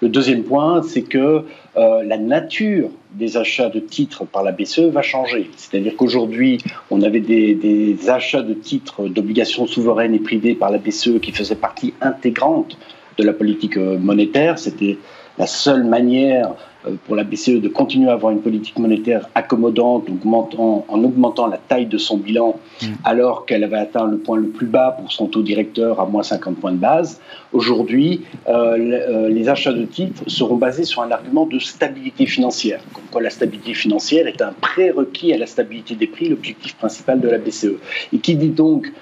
Le 0.00 0.08
deuxième 0.08 0.44
point, 0.44 0.82
c'est 0.82 1.02
que 1.02 1.44
la 1.76 2.18
nature 2.18 2.90
des 3.14 3.36
achats 3.36 3.68
de 3.68 3.80
titres 3.80 4.24
par 4.24 4.42
la 4.42 4.52
BCE 4.52 4.90
va 4.90 5.02
changer. 5.02 5.50
C'est-à-dire 5.56 5.96
qu'aujourd'hui, 5.96 6.58
on 6.90 7.02
avait 7.02 7.20
des, 7.20 7.96
achats 8.08 8.42
de 8.42 8.54
titres 8.54 9.06
d'obligations 9.08 9.66
souveraines 9.66 10.14
et 10.14 10.18
privées 10.18 10.54
par 10.54 10.70
la 10.70 10.78
BCE 10.78 11.20
qui 11.20 11.32
faisaient 11.32 11.54
partie 11.54 11.94
intégrante 12.00 12.76
de 13.18 13.24
la 13.24 13.32
politique 13.32 13.76
monétaire. 13.76 14.58
C'était 14.58 14.98
la 15.38 15.46
seule 15.46 15.84
manière 15.84 16.50
euh, 16.50 16.73
pour 17.04 17.16
la 17.16 17.24
BCE 17.24 17.60
de 17.60 17.68
continuer 17.68 18.10
à 18.10 18.12
avoir 18.12 18.32
une 18.32 18.40
politique 18.40 18.78
monétaire 18.78 19.28
accommodante 19.34 20.08
augmentant, 20.08 20.84
en 20.88 21.04
augmentant 21.04 21.46
la 21.46 21.58
taille 21.58 21.86
de 21.86 21.98
son 21.98 22.16
bilan 22.16 22.58
mm. 22.82 22.86
alors 23.04 23.46
qu'elle 23.46 23.64
avait 23.64 23.78
atteint 23.78 24.06
le 24.06 24.18
point 24.18 24.36
le 24.36 24.48
plus 24.48 24.66
bas 24.66 24.96
pour 24.98 25.12
son 25.12 25.26
taux 25.26 25.42
directeur 25.42 26.00
à 26.00 26.06
moins 26.06 26.22
50 26.22 26.56
points 26.56 26.72
de 26.72 26.78
base. 26.78 27.20
Aujourd'hui, 27.52 28.22
euh, 28.48 28.76
euh, 28.76 29.28
les 29.28 29.48
achats 29.48 29.72
de 29.72 29.84
titres 29.84 30.22
seront 30.26 30.56
basés 30.56 30.84
sur 30.84 31.02
un 31.02 31.10
argument 31.10 31.46
de 31.46 31.58
stabilité 31.58 32.26
financière. 32.26 32.80
Comme 32.92 33.04
quoi 33.10 33.22
la 33.22 33.30
stabilité 33.30 33.74
financière 33.74 34.26
est 34.26 34.42
un 34.42 34.52
prérequis 34.60 35.32
à 35.32 35.38
la 35.38 35.46
stabilité 35.46 35.94
des 35.94 36.06
prix, 36.06 36.28
l'objectif 36.28 36.74
principal 36.76 37.20
de 37.20 37.28
la 37.28 37.38
BCE. 37.38 37.74
Et 38.12 38.18
qui 38.18 38.36
dit 38.36 38.50
donc 38.50 38.92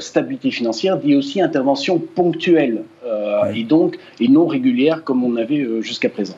stabilité 0.00 0.50
financière 0.50 0.98
dit 0.98 1.14
aussi 1.14 1.40
intervention 1.40 1.98
ponctuelle 1.98 2.82
et 3.54 3.62
donc 3.62 3.96
et 4.18 4.26
non 4.26 4.46
régulière 4.46 5.04
comme 5.04 5.22
on 5.22 5.36
avait 5.36 5.64
jusqu'à 5.82 6.08
présent. 6.08 6.36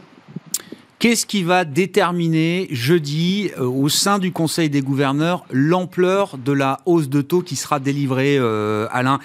Qu'est-ce 0.99 1.27
qui 1.27 1.45
va 1.45 1.65
déterminer 1.65 2.67
jeudi 2.73 3.53
euh, 3.57 3.63
au 3.63 3.89
sein 3.89 4.19
du 4.19 4.33
Conseil 4.33 4.69
des 4.69 4.81
gouverneurs 4.81 5.45
l'ampleur 5.53 6.37
de 6.39 6.51
la 6.51 6.81
hausse 6.87 7.09
de 7.09 7.23
taux 7.23 7.41
qui 7.41 7.55
sera 7.55 7.79
délivrée, 7.79 8.37
euh, 8.37 8.89
Alain 8.91 9.21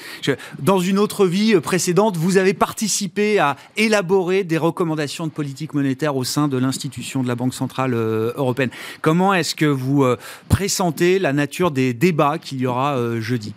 Dans 0.60 0.78
une 0.78 1.00
autre 1.00 1.26
vie 1.26 1.56
euh, 1.56 1.62
précédente, 1.62 2.16
vous 2.16 2.38
avez 2.38 2.54
participé 2.54 3.40
à 3.40 3.56
élaborer 3.76 4.44
des 4.44 4.60
recommandations 4.60 5.26
de 5.26 5.32
politique 5.32 5.74
monétaire 5.74 6.16
au 6.16 6.24
sein 6.24 6.48
de 6.48 6.58
l'institution 6.58 7.24
de 7.24 7.28
la 7.28 7.34
Banque 7.34 7.56
centrale 7.56 7.96
européenne. 7.96 8.70
Comment 9.02 9.34
est-ce 9.34 9.56
que 9.56 9.66
vous 9.66 10.06
pressentez 10.50 11.18
la 11.18 11.34
nature 11.34 11.72
des 11.72 11.94
débats 11.94 12.38
qu'il 12.38 12.60
y 12.60 12.68
aura 12.68 13.20
jeudi? 13.20 13.54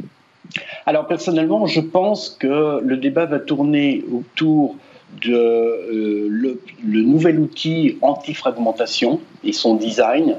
Alors 0.86 1.06
personnellement, 1.06 1.66
je 1.66 1.80
pense 1.80 2.30
que 2.30 2.80
le 2.82 2.96
débat 2.96 3.26
va 3.26 3.40
tourner 3.40 4.04
autour 4.10 4.76
de 5.22 5.34
euh, 5.34 6.28
le, 6.28 7.02
nouvel 7.02 7.38
outil 7.38 7.98
anti-fragmentation 8.02 9.20
et 9.44 9.52
son 9.52 9.74
design 9.74 10.36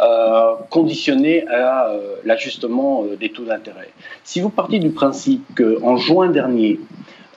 euh, 0.00 0.54
conditionné 0.70 1.46
à 1.48 1.88
euh, 1.88 2.16
l'ajustement 2.24 3.04
des 3.18 3.30
taux 3.30 3.44
d'intérêt. 3.44 3.90
Si 4.24 4.40
vous 4.40 4.50
partez 4.50 4.78
du 4.78 4.90
principe 4.90 5.42
qu'en 5.56 5.96
juin 5.96 6.28
dernier, 6.28 6.80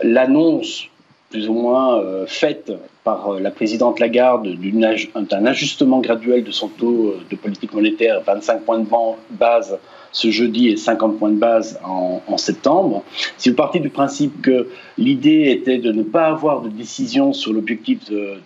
l'annonce 0.01 0.87
plus 1.29 1.49
ou 1.49 1.53
moins 1.53 1.99
faite 2.27 2.71
par 3.03 3.39
la 3.39 3.49
présidente 3.49 3.99
Lagarde 3.99 4.47
d'un 4.47 5.45
ajustement 5.47 5.99
graduel 5.99 6.43
de 6.43 6.51
son 6.51 6.67
taux 6.67 7.15
de 7.27 7.35
politique 7.35 7.73
monétaire, 7.73 8.21
25 8.21 8.61
points 8.61 8.79
de 8.79 8.87
base 9.31 9.79
ce 10.13 10.31
jeudi 10.31 10.69
et 10.69 10.77
50 10.77 11.19
points 11.19 11.31
de 11.31 11.39
base 11.39 11.79
en, 11.83 12.21
septembre. 12.37 13.03
Si 13.37 13.49
vous 13.49 13.55
partez 13.55 13.79
du 13.79 13.89
principe 13.89 14.41
que 14.41 14.67
l'idée 14.97 15.51
était 15.51 15.77
de 15.77 15.91
ne 15.91 16.01
pas 16.01 16.27
avoir 16.27 16.61
de 16.61 16.69
décision 16.69 17.31
sur 17.31 17.53
l'objectif 17.53 18.09
de, 18.09 18.37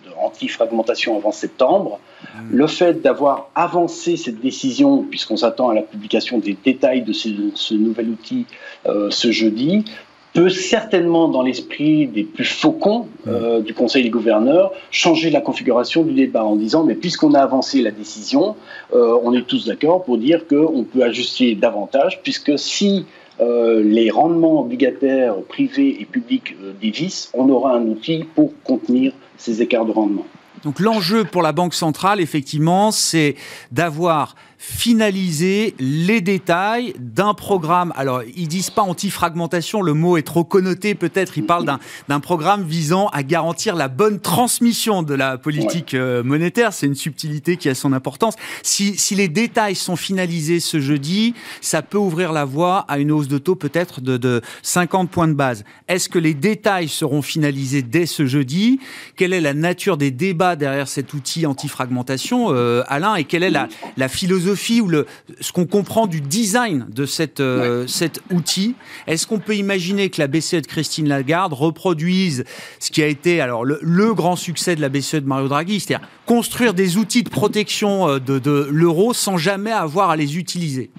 fragmentation 0.48 1.16
avant 1.16 1.32
septembre, 1.32 1.98
mmh. 2.22 2.38
le 2.52 2.66
fait 2.66 3.02
d'avoir 3.02 3.50
avancé 3.54 4.16
cette 4.16 4.40
décision, 4.40 5.02
puisqu'on 5.02 5.36
s'attend 5.36 5.70
à 5.70 5.74
la 5.74 5.82
publication 5.82 6.38
des 6.38 6.56
détails 6.64 7.02
de 7.02 7.12
ce, 7.12 7.74
nouvel 7.74 8.10
outil 8.10 8.46
euh, 8.86 9.10
ce 9.10 9.30
jeudi, 9.32 9.84
peut 10.32 10.48
certainement, 10.48 11.28
dans 11.28 11.42
l'esprit 11.42 12.06
des 12.06 12.24
plus 12.24 12.44
faucons 12.44 13.08
euh, 13.26 13.60
du 13.60 13.74
Conseil 13.74 14.02
des 14.02 14.10
gouverneurs, 14.10 14.72
changer 14.90 15.30
la 15.30 15.40
configuration 15.40 16.02
du 16.02 16.12
débat 16.12 16.44
en 16.44 16.56
disant 16.56 16.84
mais 16.84 16.94
puisqu'on 16.94 17.34
a 17.34 17.40
avancé 17.40 17.82
la 17.82 17.90
décision, 17.90 18.56
euh, 18.94 19.18
on 19.22 19.32
est 19.32 19.46
tous 19.46 19.66
d'accord 19.66 20.04
pour 20.04 20.18
dire 20.18 20.46
qu'on 20.46 20.84
peut 20.84 21.02
ajuster 21.02 21.54
davantage, 21.54 22.20
puisque 22.22 22.58
si 22.58 23.06
euh, 23.40 23.82
les 23.84 24.10
rendements 24.10 24.60
obligataires 24.60 25.36
privés 25.48 25.96
et 26.00 26.04
publics 26.04 26.56
dévissent, 26.80 27.30
on 27.34 27.48
aura 27.48 27.74
un 27.74 27.82
outil 27.86 28.24
pour 28.34 28.52
contenir 28.64 29.12
ces 29.36 29.62
écarts 29.62 29.86
de 29.86 29.92
rendement. 29.92 30.26
Donc 30.64 30.80
l'enjeu 30.80 31.24
pour 31.24 31.42
la 31.42 31.52
Banque 31.52 31.74
centrale, 31.74 32.20
effectivement, 32.20 32.90
c'est 32.90 33.36
d'avoir 33.70 34.34
finaliser 34.58 35.74
les 35.78 36.20
détails 36.20 36.92
d'un 36.98 37.32
programme. 37.32 37.92
Alors, 37.96 38.22
ils 38.36 38.48
disent 38.48 38.70
pas 38.70 38.82
anti-fragmentation, 38.82 39.82
le 39.82 39.94
mot 39.94 40.16
est 40.16 40.22
trop 40.22 40.42
connoté 40.42 40.96
peut-être. 40.96 41.38
Ils 41.38 41.46
parlent 41.46 41.78
d'un 42.08 42.20
programme 42.20 42.64
visant 42.64 43.06
à 43.08 43.22
garantir 43.22 43.76
la 43.76 43.86
bonne 43.86 44.18
transmission 44.18 45.04
de 45.04 45.14
la 45.14 45.38
politique 45.38 45.94
euh, 45.94 46.24
monétaire. 46.24 46.72
C'est 46.72 46.86
une 46.86 46.96
subtilité 46.96 47.56
qui 47.56 47.68
a 47.68 47.74
son 47.76 47.92
importance. 47.92 48.34
Si, 48.62 48.98
si, 48.98 49.14
les 49.14 49.28
détails 49.28 49.76
sont 49.76 49.96
finalisés 49.96 50.58
ce 50.58 50.80
jeudi, 50.80 51.34
ça 51.60 51.82
peut 51.82 51.98
ouvrir 51.98 52.32
la 52.32 52.44
voie 52.44 52.84
à 52.88 52.98
une 52.98 53.12
hausse 53.12 53.28
de 53.28 53.38
taux 53.38 53.54
peut-être 53.54 54.00
de, 54.00 54.16
de 54.16 54.42
50 54.62 55.08
points 55.08 55.28
de 55.28 55.34
base. 55.34 55.64
Est-ce 55.86 56.08
que 56.08 56.18
les 56.18 56.34
détails 56.34 56.88
seront 56.88 57.22
finalisés 57.22 57.82
dès 57.82 58.06
ce 58.06 58.26
jeudi? 58.26 58.80
Quelle 59.14 59.32
est 59.32 59.40
la 59.40 59.54
nature 59.54 59.96
des 59.96 60.10
débats 60.10 60.56
derrière 60.56 60.88
cet 60.88 61.14
outil 61.14 61.46
anti-fragmentation, 61.46 62.48
euh, 62.50 62.82
Alain 62.88 63.14
Et 63.14 63.24
quelle 63.24 63.44
est 63.44 63.50
la, 63.50 63.68
la 63.96 64.08
philosophie 64.08 64.47
ou 64.80 64.88
le, 64.88 65.06
ce 65.40 65.52
qu'on 65.52 65.66
comprend 65.66 66.06
du 66.06 66.20
design 66.20 66.86
de 66.88 67.06
cette, 67.06 67.40
euh, 67.40 67.86
cet 67.86 68.20
outil. 68.32 68.74
Est-ce 69.06 69.26
qu'on 69.26 69.38
peut 69.38 69.56
imaginer 69.56 70.10
que 70.10 70.20
la 70.20 70.26
BCE 70.26 70.62
de 70.62 70.66
Christine 70.66 71.08
Lagarde 71.08 71.52
reproduise 71.52 72.44
ce 72.78 72.90
qui 72.90 73.02
a 73.02 73.06
été 73.06 73.40
alors 73.40 73.64
le, 73.64 74.14
grand 74.14 74.36
succès 74.36 74.74
de 74.76 74.80
la 74.80 74.88
BCE 74.88 75.16
de 75.16 75.26
Mario 75.26 75.48
Draghi, 75.48 75.80
c'est-à-dire 75.80 76.06
construire 76.26 76.74
des 76.74 76.96
outils 76.96 77.22
de 77.22 77.30
protection 77.30 78.08
euh, 78.08 78.18
de, 78.18 78.38
de 78.38 78.68
l'euro 78.70 79.12
sans 79.12 79.36
jamais 79.36 79.72
avoir 79.72 80.10
à 80.10 80.16
les 80.16 80.38
utiliser? 80.38 80.90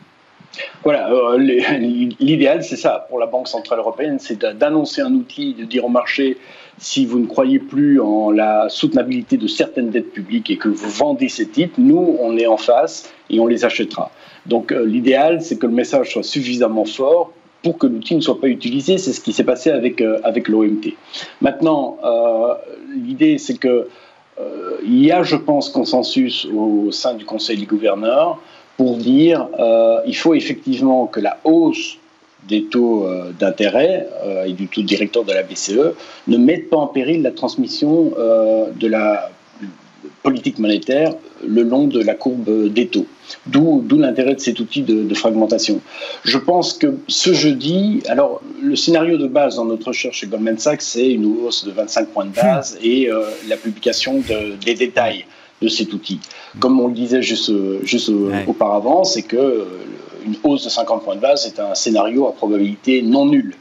Voilà, 0.84 1.12
euh, 1.12 1.38
l'idéal, 2.20 2.64
c'est 2.64 2.76
ça 2.76 3.06
pour 3.10 3.20
la 3.20 3.28
Banque 3.28 3.48
Centrale 3.48 3.80
Européenne, 3.80 4.18
c'est 4.20 4.40
d'annoncer 4.40 5.02
un 5.02 5.14
outil, 5.14 5.54
de 5.54 5.64
dire 5.64 5.86
au 5.86 5.90
marché, 5.90 6.38
si 6.80 7.06
vous 7.06 7.20
ne 7.20 7.26
croyez 7.26 7.60
plus 7.60 8.00
en 8.00 8.32
la 8.32 8.70
soutenabilité 8.70 9.38
de 9.38 9.48
certaines 9.48 9.90
dettes 9.90 10.12
publiques 10.12 10.50
et 10.50 10.58
que 10.58 10.70
vous 10.70 10.90
vendez 10.90 11.30
ces 11.30 11.48
titres, 11.48 11.76
nous, 11.78 12.18
on 12.20 12.38
est 12.38 12.48
en 12.48 12.58
face 12.58 13.10
et 13.30 13.40
on 13.40 13.48
les 13.48 13.66
achètera. 13.66 14.12
Donc 14.46 14.72
euh, 14.72 14.86
l'idéal, 14.86 15.42
c'est 15.42 15.58
que 15.58 15.68
le 15.68 15.74
message 15.74 16.14
soit 16.14 16.24
suffisamment 16.24 16.86
fort 16.86 17.32
pour 17.62 17.78
que 17.78 17.88
l'outil 17.88 18.16
ne 18.16 18.22
soit 18.22 18.40
pas 18.40 18.48
utilisé. 18.48 18.98
C'est 18.98 19.12
ce 19.12 19.20
qui 19.20 19.34
s'est 19.34 19.44
passé 19.44 19.70
avec, 19.70 20.02
euh, 20.02 20.20
avec 20.24 20.48
l'OMT. 20.48 20.96
Maintenant, 21.42 21.98
euh, 22.04 22.54
l'idée, 22.96 23.38
c'est 23.38 23.58
que 23.58 23.88
il 24.86 25.04
y 25.04 25.12
a, 25.12 25.22
je 25.22 25.36
pense, 25.36 25.68
consensus 25.68 26.48
au 26.56 26.94
sein 26.94 27.14
du 27.14 27.26
Conseil 27.26 27.58
des 27.58 27.66
gouverneurs 27.66 28.40
pour 28.78 28.96
dire 28.96 29.50
il 30.08 30.16
faut 30.16 30.34
effectivement 30.34 31.08
que 31.08 31.20
la 31.20 31.40
hausse 31.44 31.98
des 32.48 32.64
taux 32.66 33.06
euh, 33.06 33.32
d'intérêt 33.38 34.08
euh, 34.26 34.46
et 34.46 34.54
du 34.54 34.68
taux 34.68 34.82
directeur 34.82 35.24
de 35.24 35.34
la 35.34 35.44
BCE 35.44 35.94
ne 36.28 36.38
mettent 36.38 36.70
pas 36.70 36.78
en 36.78 36.88
péril 36.88 37.22
la 37.22 37.32
transmission 37.32 38.12
euh, 38.18 38.68
de 38.76 38.88
la 38.88 39.30
politique 40.24 40.60
monétaire 40.60 41.14
le 41.46 41.62
long 41.64 41.88
de 41.88 42.02
la 42.02 42.14
courbe 42.14 42.72
des 42.72 42.88
taux. 42.88 43.06
D'où 43.46 43.84
l'intérêt 43.98 44.36
de 44.36 44.40
cet 44.40 44.60
outil 44.60 44.82
de, 44.82 45.14
fragmentation. 45.14 45.82
Je 46.24 46.38
pense 46.38 46.74
que 46.74 46.98
ce 47.08 47.32
jeudi, 47.32 48.02
alors 48.08 48.42
le 48.62 48.76
scénario 48.76 49.18
de 49.18 49.28
base 49.28 49.58
dans 49.58 49.66
notre 49.66 49.90
recherche 49.90 50.20
chez 50.20 50.28
Goldman 50.28 50.58
Sachs, 50.58 50.82
c'est 50.82 51.12
une 51.12 51.26
hausse 51.26 51.64
de 51.64 51.72
25 51.72 52.10
points 52.10 52.26
de 52.26 52.34
base 52.34 52.78
et 52.82 53.10
la 53.48 53.56
publication 53.56 54.22
des 54.66 54.74
détails 54.74 55.26
de 55.62 55.68
cet 55.68 55.94
outil. 55.94 56.20
Comme 56.60 56.80
on 56.80 56.88
le 56.88 56.94
disait 56.94 57.22
juste, 57.22 57.52
juste 57.84 58.12
auparavant, 58.48 59.04
c'est 59.04 59.24
que 59.24 59.66
une 60.26 60.36
hausse 60.44 60.64
de 60.64 60.70
50 60.70 61.04
points 61.04 61.16
de 61.16 61.22
base 61.22 61.46
est 61.46 61.60
un 61.60 61.76
scénario 61.76 62.28
à 62.28 62.34
probabilité 62.34 63.02
non 63.02 63.26
nulle. 63.26 63.56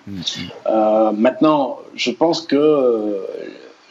Euh, 0.67 1.13
maintenant, 1.13 1.79
je 1.95 2.11
pense 2.11 2.43
que 2.43 2.57
euh, 2.57 3.21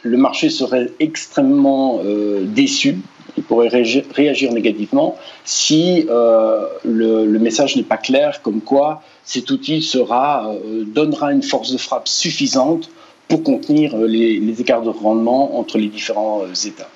le 0.02 0.16
marché 0.16 0.50
serait 0.50 0.90
extrêmement 1.00 2.00
euh, 2.04 2.44
déçu, 2.44 2.98
il 3.36 3.42
pourrait 3.42 3.68
réagir, 3.68 4.52
négativement 4.52 5.16
si 5.44 6.06
le, 6.08 7.38
message 7.38 7.76
n'est 7.76 7.84
pas 7.84 7.96
clair, 7.96 8.42
comme 8.42 8.60
quoi 8.60 9.02
cet 9.24 9.50
outil 9.50 9.80
sera, 9.80 10.52
donnera 10.86 11.32
une 11.32 11.44
force 11.44 11.70
de 11.70 11.78
frappe 11.78 12.08
suffisante 12.08 12.90
pour 13.28 13.44
contenir 13.44 13.96
les, 13.96 14.40
les 14.40 14.60
écarts 14.60 14.82
de 14.82 14.88
rendement 14.88 15.56
entre 15.56 15.78
les 15.78 15.86
différents 15.86 16.42
États. 16.66 16.88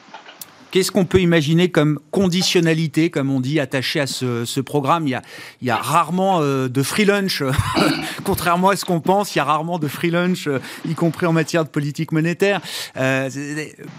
Qu'est-ce 0.73 0.91
qu'on 0.91 1.05
peut 1.05 1.21
imaginer 1.21 1.71
comme 1.71 2.01
conditionnalité, 2.13 3.11
comme 3.11 3.31
on 3.31 3.41
dit, 3.41 3.61
attachée 3.61 4.01
à 4.01 4.07
ce, 4.07 4.61
programme? 4.61 5.07
Il 5.07 5.21
y, 5.61 5.71
a, 5.71 5.77
rarement 5.77 6.39
euh, 6.41 6.69
de 6.69 6.83
free 6.83 7.05
lunch, 7.05 7.43
contrairement 8.25 8.71
à 8.71 8.77
ce 8.77 8.87
qu'on 8.87 9.01
pense, 9.01 9.35
il 9.35 9.39
y 9.39 9.41
a 9.43 9.45
rarement 9.45 9.79
de 9.79 9.87
free 9.87 10.11
lunch, 10.11 10.47
euh, 10.47 10.61
y 10.89 10.95
compris 10.95 11.27
en 11.27 11.35
matière 11.35 11.65
de 11.65 11.69
politique 11.69 12.11
monétaire. 12.11 12.63
Euh, 12.97 13.29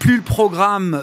plus 0.00 0.16
le 0.16 0.22
programme 0.22 1.00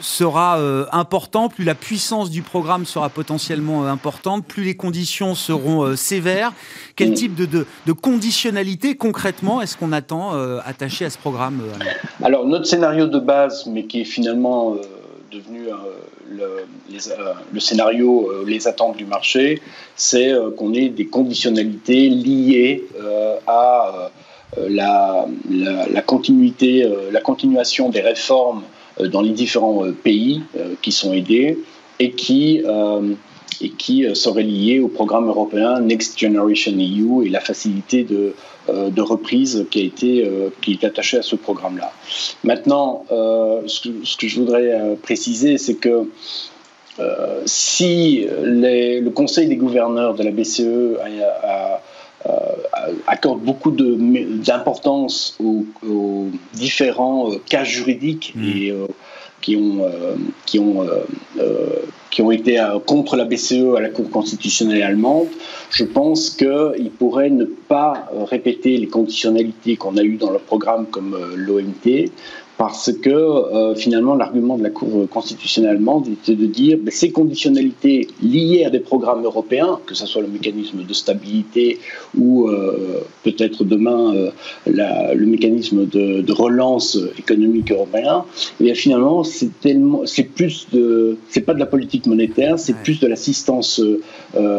sera 0.00 0.60
important, 0.92 1.48
plus 1.48 1.64
la 1.64 1.74
puissance 1.74 2.30
du 2.30 2.42
programme 2.42 2.86
sera 2.86 3.08
potentiellement 3.08 3.88
importante, 3.88 4.46
plus 4.46 4.62
les 4.62 4.76
conditions 4.76 5.34
seront 5.34 5.96
sévères. 5.96 6.52
Quel 6.94 7.14
type 7.14 7.34
de, 7.34 7.46
de, 7.46 7.66
de 7.86 7.92
conditionnalité 7.92 8.94
concrètement 8.94 9.60
est-ce 9.60 9.76
qu'on 9.76 9.90
attend 9.90 10.34
attaché 10.64 11.04
à 11.04 11.10
ce 11.10 11.18
programme 11.18 11.62
Alors 12.22 12.46
notre 12.46 12.66
scénario 12.66 13.06
de 13.06 13.18
base, 13.18 13.66
mais 13.66 13.86
qui 13.86 14.02
est 14.02 14.04
finalement 14.04 14.35
euh, 14.44 14.82
devenu 15.30 15.68
euh, 15.68 15.72
le, 16.28 16.42
euh, 16.42 17.34
le, 17.52 17.60
scénario, 17.60 18.30
les 18.46 18.68
attentes 18.68 18.96
du 18.96 19.04
marché, 19.04 19.60
c'est 19.96 20.32
qu'on 20.56 20.72
ait 20.74 20.88
des 20.88 21.06
conditionnalités 21.06 22.08
liées 22.08 22.84
à 23.46 24.10
la, 24.68 25.26
continuité, 26.06 26.88
la 27.10 27.20
continuation 27.20 27.88
des 27.88 28.00
réformes 28.00 28.62
dans 29.00 29.20
les 29.20 29.30
différents 29.30 29.84
pays 30.04 30.42
qui 30.82 30.92
sont 30.92 31.12
aidés 31.12 31.58
et 31.98 32.12
qui 32.12 32.62
et 33.62 33.70
qui 33.70 34.04
serait 34.14 34.42
lié 34.42 34.80
au 34.80 34.88
programme 34.88 35.28
européen 35.28 35.80
Next 35.80 36.18
Generation 36.18 36.72
EU 36.72 37.24
et 37.24 37.30
la 37.30 37.40
facilité 37.40 38.04
de, 38.04 38.34
de 38.68 39.02
reprise 39.02 39.66
qui 39.70 39.80
a 39.80 39.84
été 39.84 40.24
euh, 40.24 40.50
qui 40.62 40.72
est 40.72 40.84
attaché 40.84 41.18
à 41.18 41.22
ce 41.22 41.36
programme-là. 41.36 41.92
Maintenant, 42.44 43.04
euh, 43.10 43.62
ce 43.66 43.88
que, 43.88 43.88
ce, 44.04 44.16
que, 44.16 44.28
je 44.28 44.40
voudrais 44.40 44.96
préciser, 45.02 45.58
c'est 45.58 45.74
que 45.74 46.08
si 47.44 48.26
les, 48.42 49.00
le 49.00 49.10
Conseil 49.10 49.48
des 49.48 49.56
gouverneurs 49.56 50.14
de 50.14 50.22
la 50.22 50.30
BCE 50.30 50.96
accorde 53.06 53.42
beaucoup 53.42 53.70
d'importance 53.70 55.36
aux, 55.38 55.66
aux, 55.86 56.28
différents 56.54 57.32
cas 57.44 57.64
juridiques 57.64 58.32
mmh. 58.34 58.44
et 58.44 58.74
qui 59.46 59.56
ont, 59.56 59.86
qui 60.44 60.58
ont 60.58 60.84
qui 62.16 62.22
ont 62.22 62.30
été 62.30 62.58
euh, 62.58 62.78
contre 62.78 63.14
la 63.14 63.26
BCE 63.26 63.76
à 63.76 63.80
la 63.82 63.90
Cour 63.90 64.08
constitutionnelle 64.08 64.82
allemande, 64.82 65.28
je 65.70 65.84
pense 65.84 66.30
qu'ils 66.30 66.90
pourraient 66.98 67.28
ne 67.28 67.44
pas 67.44 68.08
euh, 68.14 68.24
répéter 68.24 68.78
les 68.78 68.86
conditionnalités 68.86 69.76
qu'on 69.76 69.98
a 69.98 70.02
eues 70.02 70.16
dans 70.16 70.30
le 70.30 70.38
programme 70.38 70.86
comme 70.86 71.12
euh, 71.12 71.36
l'OMT, 71.36 72.10
parce 72.58 72.90
que 72.92 73.10
euh, 73.10 73.74
finalement 73.74 74.14
l'argument 74.14 74.56
de 74.56 74.62
la 74.62 74.70
Cour 74.70 75.08
constitutionnelle 75.10 75.72
allemande 75.72 76.08
était 76.08 76.34
de 76.34 76.46
dire 76.46 76.78
que 76.78 76.84
ben, 76.84 76.90
ces 76.90 77.10
conditionnalités 77.10 78.08
liées 78.22 78.64
à 78.64 78.70
des 78.70 78.80
programmes 78.80 79.24
européens, 79.24 79.78
que 79.86 79.94
ce 79.94 80.06
soit 80.06 80.22
le 80.22 80.28
mécanisme 80.28 80.82
de 80.82 80.94
stabilité 80.94 81.78
ou 82.16 82.48
euh, 82.48 83.02
peut-être 83.24 83.64
demain 83.64 84.14
euh, 84.14 84.30
la, 84.66 85.14
le 85.14 85.26
mécanisme 85.26 85.86
de, 85.86 86.22
de, 86.22 86.32
relance 86.32 86.98
économique 87.18 87.70
européen, 87.70 88.24
et 88.26 88.54
eh 88.60 88.64
bien 88.64 88.74
finalement 88.74 89.22
c'est 89.24 89.50
tellement 89.60 90.02
c'est 90.06 90.24
plus 90.24 90.68
de 90.72 91.16
c'est 91.28 91.42
pas 91.42 91.54
de 91.54 91.58
la 91.58 91.66
politique 91.66 92.06
monétaire, 92.06 92.58
c'est 92.58 92.76
plus 92.76 93.00
de 93.00 93.06
l'assistance 93.06 93.80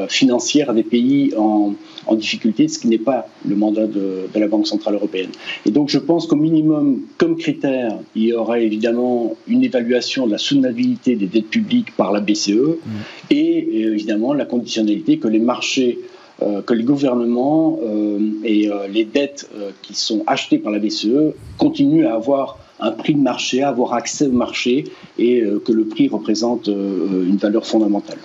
financière 0.09 0.69
à 0.69 0.73
des 0.73 0.83
pays 0.83 1.33
en 1.37 1.73
en 2.07 2.15
difficulté, 2.15 2.67
ce 2.67 2.79
qui 2.79 2.87
n'est 2.87 2.97
pas 2.97 3.27
le 3.45 3.55
mandat 3.55 3.87
de, 3.87 4.27
la 4.35 4.47
Banque 4.47 4.67
Centrale 4.67 4.95
Européenne. 4.95 5.31
Et 5.65 5.71
donc 5.71 5.89
je 5.89 5.99
pense 5.99 6.27
qu'au 6.27 6.35
minimum, 6.35 7.01
comme 7.17 7.37
critère, 7.37 7.97
il 8.15 8.23
y 8.23 8.33
aurait 8.33 8.63
évidemment 8.63 9.35
une 9.47 9.63
évaluation 9.63 10.27
de 10.27 10.31
la 10.31 10.37
soutenabilité 10.37 11.15
des 11.15 11.27
dettes 11.27 11.49
publiques 11.49 11.95
par 11.95 12.11
la 12.11 12.19
BCE 12.19 12.51
mm. 12.51 13.31
et 13.31 13.81
évidemment 13.81 14.33
la 14.33 14.45
conditionnalité 14.45 15.17
que 15.17 15.27
les 15.27 15.39
marchés 15.39 15.99
euh, 16.43 16.61
que 16.61 16.75
les 16.75 16.83
gouvernements 16.83 17.79
euh, 17.81 18.19
et 18.43 18.69
euh, 18.69 18.87
les 18.87 19.05
dettes 19.05 19.49
qui 19.81 19.95
sont 19.95 20.23
achetées 20.27 20.59
par 20.59 20.71
la 20.71 20.77
BCE 20.77 21.33
continuent 21.57 22.05
à 22.05 22.13
avoir 22.13 22.59
un 22.79 22.91
prix 22.91 23.15
de 23.15 23.19
marché, 23.19 23.63
à 23.63 23.69
avoir 23.69 23.93
accès 23.93 24.27
au 24.27 24.31
marché 24.31 24.83
et 25.17 25.43
que 25.65 25.71
le 25.71 25.85
prix 25.85 26.09
représente 26.09 26.67
une 26.67 27.37
valeur 27.37 27.65
fondamentale. 27.65 28.19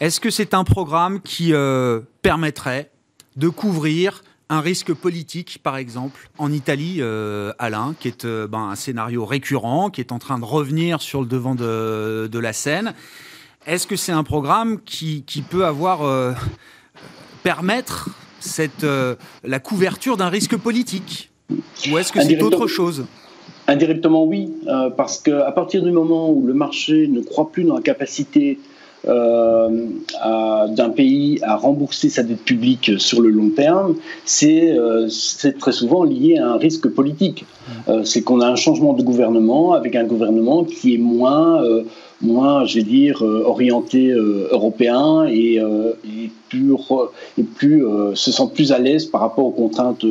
Est-ce 0.00 0.18
que 0.18 0.30
c'est 0.30 0.52
un 0.52 0.64
programme 0.64 1.20
qui 1.20 1.52
permettrait 2.22 2.90
de 3.38 3.48
couvrir 3.48 4.22
un 4.50 4.60
risque 4.60 4.92
politique, 4.92 5.60
par 5.62 5.76
exemple, 5.76 6.28
en 6.38 6.52
Italie, 6.52 6.96
euh, 7.00 7.52
Alain, 7.58 7.94
qui 8.00 8.08
est 8.08 8.24
euh, 8.24 8.46
ben, 8.46 8.70
un 8.70 8.74
scénario 8.74 9.24
récurrent, 9.24 9.90
qui 9.90 10.00
est 10.00 10.10
en 10.10 10.18
train 10.18 10.38
de 10.38 10.44
revenir 10.44 11.00
sur 11.00 11.20
le 11.20 11.26
devant 11.26 11.54
de, 11.54 12.38
la 12.38 12.52
scène. 12.52 12.94
Est-ce 13.66 13.86
que 13.86 13.96
c'est 13.96 14.12
un 14.12 14.24
programme 14.24 14.80
qui, 14.84 15.22
peut 15.48 15.66
avoir 15.66 16.02
euh, 16.02 16.32
permettre 17.42 18.08
cette, 18.40 18.86
la 19.44 19.58
couverture 19.60 20.16
d'un 20.16 20.30
risque 20.30 20.56
politique? 20.56 21.30
Ou 21.90 21.98
est-ce 21.98 22.12
que 22.12 22.20
c'est 22.22 22.42
autre 22.42 22.66
chose? 22.66 23.04
Indirectement, 23.66 24.24
oui, 24.24 24.50
parce 24.96 25.18
qu'à 25.18 25.52
partir 25.52 25.82
du 25.82 25.90
moment 25.90 26.30
où 26.30 26.46
le 26.46 26.54
marché 26.54 27.06
ne 27.08 27.20
croit 27.20 27.52
plus 27.52 27.64
dans 27.64 27.74
la 27.74 27.82
capacité 27.82 28.58
d'un 29.04 30.90
pays 30.90 31.38
à 31.42 31.56
rembourser 31.56 32.08
sa 32.08 32.22
dette 32.22 32.42
publique 32.44 32.92
sur 32.98 33.20
le 33.20 33.30
long 33.30 33.50
terme, 33.50 33.94
c'est 34.24 34.72
euh, 34.72 35.08
très 35.58 35.72
souvent 35.72 36.04
lié 36.04 36.38
à 36.38 36.48
un 36.48 36.56
risque 36.58 36.88
politique. 36.88 37.44
Euh, 37.88 38.04
c'est 38.04 38.22
qu'on 38.22 38.40
a 38.40 38.46
un 38.46 38.56
changement 38.56 38.94
de 38.94 39.02
gouvernement 39.02 39.72
avec 39.72 39.94
un 39.94 40.04
gouvernement 40.04 40.64
qui 40.64 40.94
est 40.94 40.98
moins 40.98 41.62
moins, 42.20 42.64
je 42.64 42.76
vais 42.76 42.82
dire, 42.82 43.24
euh, 43.24 43.44
orienté 43.44 44.10
euh, 44.10 44.48
européen 44.50 45.26
et, 45.26 45.60
euh, 45.60 45.92
et 46.04 46.30
plus, 46.48 46.72
et 47.36 47.42
plus 47.42 47.84
se 48.14 48.32
sent 48.32 48.48
plus 48.54 48.72
à 48.72 48.78
l'aise 48.78 49.04
par 49.04 49.20
rapport 49.20 49.44
aux 49.44 49.50
contraintes, 49.50 50.02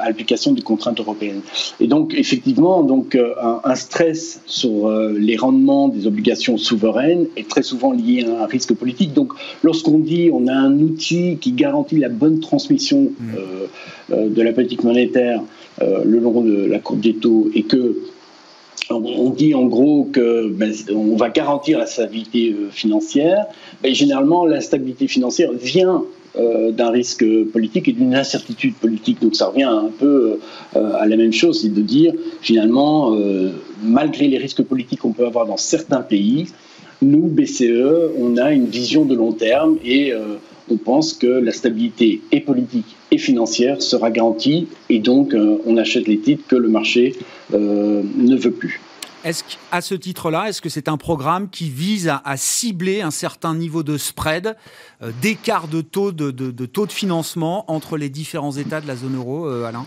à 0.00 0.08
l'application 0.08 0.50
des 0.50 0.62
contraintes 0.62 0.98
européennes. 0.98 1.42
Et 1.78 1.86
donc, 1.86 2.12
effectivement, 2.14 2.82
donc, 2.82 3.14
un, 3.14 3.60
un 3.62 3.74
stress 3.76 4.42
sur 4.46 4.90
les 4.90 5.36
rendements 5.36 5.86
des 5.86 6.08
obligations 6.08 6.56
souveraines 6.56 7.26
est 7.36 7.48
très 7.48 7.62
souvent 7.62 7.92
lié 7.92 8.24
à 8.24 8.42
un 8.42 8.46
risque 8.46 8.74
politique. 8.74 9.12
Donc, 9.12 9.32
lorsqu'on 9.62 10.00
dit 10.00 10.30
on 10.32 10.48
a 10.48 10.54
un 10.54 10.76
outil 10.80 11.38
qui 11.40 11.52
garantit 11.52 11.98
la 11.98 12.08
bonne 12.08 12.40
transmission 12.40 13.12
mmh. 13.20 14.14
de 14.28 14.42
la 14.42 14.52
politique 14.52 14.82
monétaire 14.82 15.40
le 15.80 16.18
long 16.18 16.40
de 16.40 16.64
la 16.64 16.80
courbe 16.80 17.00
des 17.00 17.14
taux 17.14 17.48
et 17.54 17.62
que 17.62 17.94
on 18.88 19.30
dit 19.30 19.54
en 19.54 19.66
gros 19.66 20.08
que 20.12 20.48
ben, 20.48 20.72
on 20.94 21.16
va 21.16 21.28
garantir 21.28 21.78
la 21.78 21.86
stabilité 21.86 22.52
euh, 22.52 22.70
financière. 22.70 23.46
Mais 23.82 23.94
généralement, 23.94 24.46
la 24.46 24.60
stabilité 24.60 25.06
financière 25.06 25.52
vient 25.52 26.02
euh, 26.36 26.70
d'un 26.72 26.90
risque 26.90 27.24
politique 27.52 27.88
et 27.88 27.92
d'une 27.92 28.14
incertitude 28.14 28.74
politique. 28.74 29.20
Donc 29.20 29.36
ça 29.36 29.48
revient 29.48 29.64
un 29.64 29.90
peu 29.98 30.38
euh, 30.76 30.92
à 30.94 31.06
la 31.06 31.16
même 31.16 31.32
chose, 31.32 31.62
c'est 31.62 31.74
de 31.74 31.82
dire 31.82 32.12
finalement, 32.40 33.16
malgré 33.82 34.28
les 34.28 34.38
risques 34.38 34.62
politiques 34.62 35.00
qu'on 35.00 35.12
peut 35.12 35.26
avoir 35.26 35.46
dans 35.46 35.56
certains 35.56 36.02
pays, 36.02 36.46
nous, 37.02 37.28
BCE, 37.28 38.12
on 38.18 38.36
a 38.36 38.52
une 38.52 38.66
vision 38.66 39.04
de 39.04 39.14
long 39.14 39.32
terme 39.32 39.78
et 39.84 40.12
on 40.70 40.76
pense 40.76 41.12
que 41.12 41.26
la 41.26 41.52
stabilité 41.52 42.20
est 42.32 42.40
politique 42.40 42.96
et 43.10 43.18
financière 43.18 43.82
sera 43.82 44.10
garantie 44.10 44.68
et 44.88 44.98
donc 44.98 45.34
on 45.66 45.76
achète 45.76 46.06
les 46.06 46.18
titres 46.18 46.46
que 46.48 46.56
le 46.56 46.68
marché 46.68 47.16
euh, 47.54 48.02
ne 48.16 48.36
veut 48.36 48.52
plus. 48.52 48.80
Est-ce 49.22 49.44
qu'à 49.44 49.80
ce 49.82 49.94
titre-là, 49.94 50.48
est-ce 50.48 50.62
que 50.62 50.70
c'est 50.70 50.88
un 50.88 50.96
programme 50.96 51.50
qui 51.50 51.68
vise 51.68 52.08
à, 52.08 52.36
cibler 52.36 53.02
un 53.02 53.10
certain 53.10 53.54
niveau 53.54 53.82
de 53.82 53.98
spread, 53.98 54.56
euh, 55.02 55.12
d'écart 55.20 55.68
de 55.68 55.82
taux 55.82 56.10
de, 56.12 56.30
taux 56.66 56.86
de 56.86 56.92
financement 56.92 57.70
entre 57.70 57.98
les 57.98 58.08
différents 58.08 58.52
États 58.52 58.80
de 58.80 58.86
la 58.86 58.96
zone 58.96 59.16
euro, 59.16 59.46
euh, 59.46 59.66
Alain? 59.66 59.84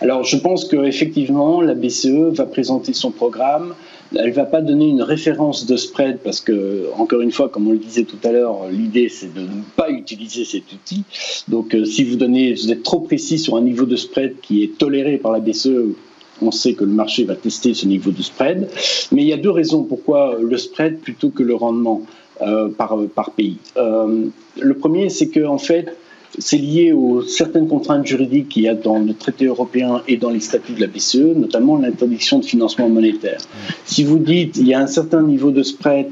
Alors, 0.00 0.24
je 0.24 0.36
pense 0.36 0.66
qu'effectivement, 0.66 1.60
la 1.60 1.74
BCE 1.74 2.32
va 2.32 2.46
présenter 2.46 2.94
son 2.94 3.10
programme. 3.10 3.74
Elle 4.16 4.30
ne 4.30 4.34
va 4.34 4.44
pas 4.44 4.62
donner 4.62 4.88
une 4.88 5.02
référence 5.02 5.66
de 5.66 5.76
spread 5.76 6.18
parce 6.24 6.40
que, 6.40 6.86
encore 6.96 7.20
une 7.20 7.30
fois, 7.30 7.48
comme 7.48 7.68
on 7.68 7.72
le 7.72 7.78
disait 7.78 8.04
tout 8.04 8.18
à 8.24 8.32
l'heure, 8.32 8.68
l'idée 8.70 9.08
c'est 9.08 9.32
de 9.32 9.42
ne 9.42 9.62
pas 9.76 9.90
utiliser 9.90 10.44
cet 10.44 10.72
outil. 10.72 11.04
Donc, 11.48 11.76
si 11.84 12.04
vous, 12.04 12.16
donnez, 12.16 12.54
vous 12.54 12.72
êtes 12.72 12.82
trop 12.82 13.00
précis 13.00 13.38
sur 13.38 13.56
un 13.56 13.60
niveau 13.60 13.84
de 13.84 13.96
spread 13.96 14.40
qui 14.40 14.64
est 14.64 14.78
toléré 14.78 15.18
par 15.18 15.32
la 15.32 15.38
BCE, 15.38 15.94
on 16.42 16.50
sait 16.50 16.72
que 16.72 16.84
le 16.84 16.92
marché 16.92 17.24
va 17.24 17.34
tester 17.34 17.74
ce 17.74 17.86
niveau 17.86 18.10
de 18.10 18.22
spread. 18.22 18.68
Mais 19.12 19.22
il 19.22 19.28
y 19.28 19.34
a 19.34 19.36
deux 19.36 19.50
raisons 19.50 19.84
pourquoi 19.84 20.38
le 20.40 20.56
spread 20.56 20.98
plutôt 20.98 21.28
que 21.28 21.42
le 21.42 21.54
rendement 21.54 22.02
euh, 22.40 22.68
par, 22.70 22.96
par 23.14 23.32
pays. 23.32 23.58
Euh, 23.76 24.26
le 24.58 24.74
premier, 24.74 25.10
c'est 25.10 25.28
que 25.28 25.44
en 25.44 25.58
fait, 25.58 25.94
c'est 26.38 26.58
lié 26.58 26.92
aux 26.92 27.22
certaines 27.22 27.68
contraintes 27.68 28.06
juridiques 28.06 28.48
qu'il 28.50 28.62
y 28.62 28.68
a 28.68 28.74
dans 28.74 28.98
le 28.98 29.14
traité 29.14 29.46
européen 29.46 30.02
et 30.08 30.16
dans 30.16 30.30
les 30.30 30.40
statuts 30.40 30.72
de 30.72 30.80
la 30.80 30.86
BCE, 30.86 31.36
notamment 31.36 31.76
l'interdiction 31.76 32.38
de 32.38 32.44
financement 32.44 32.88
monétaire. 32.88 33.38
Si 33.84 34.04
vous 34.04 34.18
dites 34.18 34.56
il 34.56 34.68
y 34.68 34.74
a 34.74 34.80
un 34.80 34.86
certain 34.86 35.22
niveau 35.22 35.50
de 35.50 35.62
spread 35.62 36.06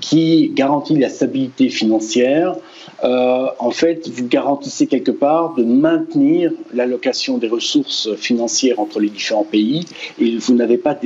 qui 0.00 0.50
garantit 0.54 0.96
la 0.96 1.10
stabilité 1.10 1.68
financière, 1.68 2.56
euh, 3.04 3.46
en 3.58 3.70
fait, 3.70 4.08
vous 4.08 4.26
garantissez 4.26 4.86
quelque 4.86 5.10
part 5.10 5.54
de 5.54 5.64
maintenir 5.64 6.52
l'allocation 6.74 7.38
des 7.38 7.48
ressources 7.48 8.14
financières 8.16 8.80
entre 8.80 9.00
les 9.00 9.08
différents 9.08 9.44
pays 9.44 9.84
et 10.18 10.36
vous 10.36 10.54
n'avez 10.54 10.78
pas 10.78 10.98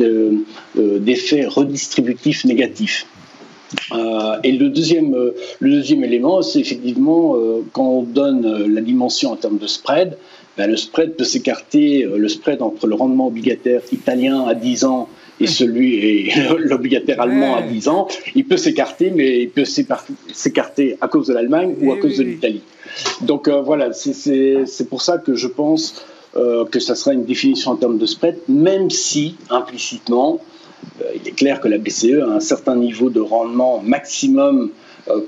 euh, 0.00 0.38
d'effet 0.76 1.46
redistributif 1.46 2.44
négatif. 2.44 3.06
Euh, 3.92 4.36
et 4.44 4.52
le 4.52 4.68
deuxième, 4.68 5.14
le 5.58 5.70
deuxième 5.70 6.04
élément, 6.04 6.42
c'est 6.42 6.60
effectivement 6.60 7.36
quand 7.72 7.86
on 7.86 8.02
donne 8.02 8.66
la 8.66 8.80
dimension 8.80 9.32
en 9.32 9.36
termes 9.36 9.58
de 9.58 9.66
spread, 9.66 10.16
ben, 10.56 10.70
le 10.70 10.76
spread 10.76 11.14
peut 11.14 11.24
s'écarter, 11.24 12.02
le 12.02 12.28
spread 12.28 12.62
entre 12.62 12.86
le 12.86 12.94
rendement 12.94 13.28
obligataire 13.28 13.82
italien 13.92 14.44
à 14.46 14.54
10 14.54 14.84
ans 14.84 15.08
et 15.40 15.46
celui 15.46 15.94
et 15.94 16.32
l'obligataire 16.58 17.20
allemand 17.20 17.56
à 17.56 17.62
10 17.62 17.88
ans, 17.88 18.08
il 18.34 18.44
peut 18.44 18.56
s'écarter, 18.56 19.10
mais 19.10 19.42
il 19.42 19.50
peut 19.50 19.64
s'écarter 19.64 20.96
à 21.00 21.08
cause 21.08 21.28
de 21.28 21.34
l'Allemagne 21.34 21.76
ou 21.80 21.92
à 21.92 21.98
cause 21.98 22.16
de 22.18 22.24
l'Italie. 22.24 22.62
Donc 23.22 23.48
euh, 23.48 23.60
voilà, 23.60 23.92
c'est 23.92 24.88
pour 24.88 25.02
ça 25.02 25.18
que 25.18 25.34
je 25.34 25.46
pense 25.46 26.04
euh, 26.36 26.64
que 26.64 26.80
ça 26.80 26.94
sera 26.94 27.12
une 27.12 27.24
définition 27.24 27.72
en 27.72 27.76
termes 27.76 27.98
de 27.98 28.06
spread, 28.06 28.36
même 28.48 28.90
si 28.90 29.36
implicitement, 29.50 30.40
euh, 30.40 30.57
il 31.14 31.26
est 31.28 31.32
clair 31.32 31.60
que 31.60 31.68
la 31.68 31.78
BCE 31.78 32.22
a 32.22 32.32
un 32.32 32.40
certain 32.40 32.76
niveau 32.76 33.10
de 33.10 33.20
rendement 33.20 33.80
maximum 33.82 34.70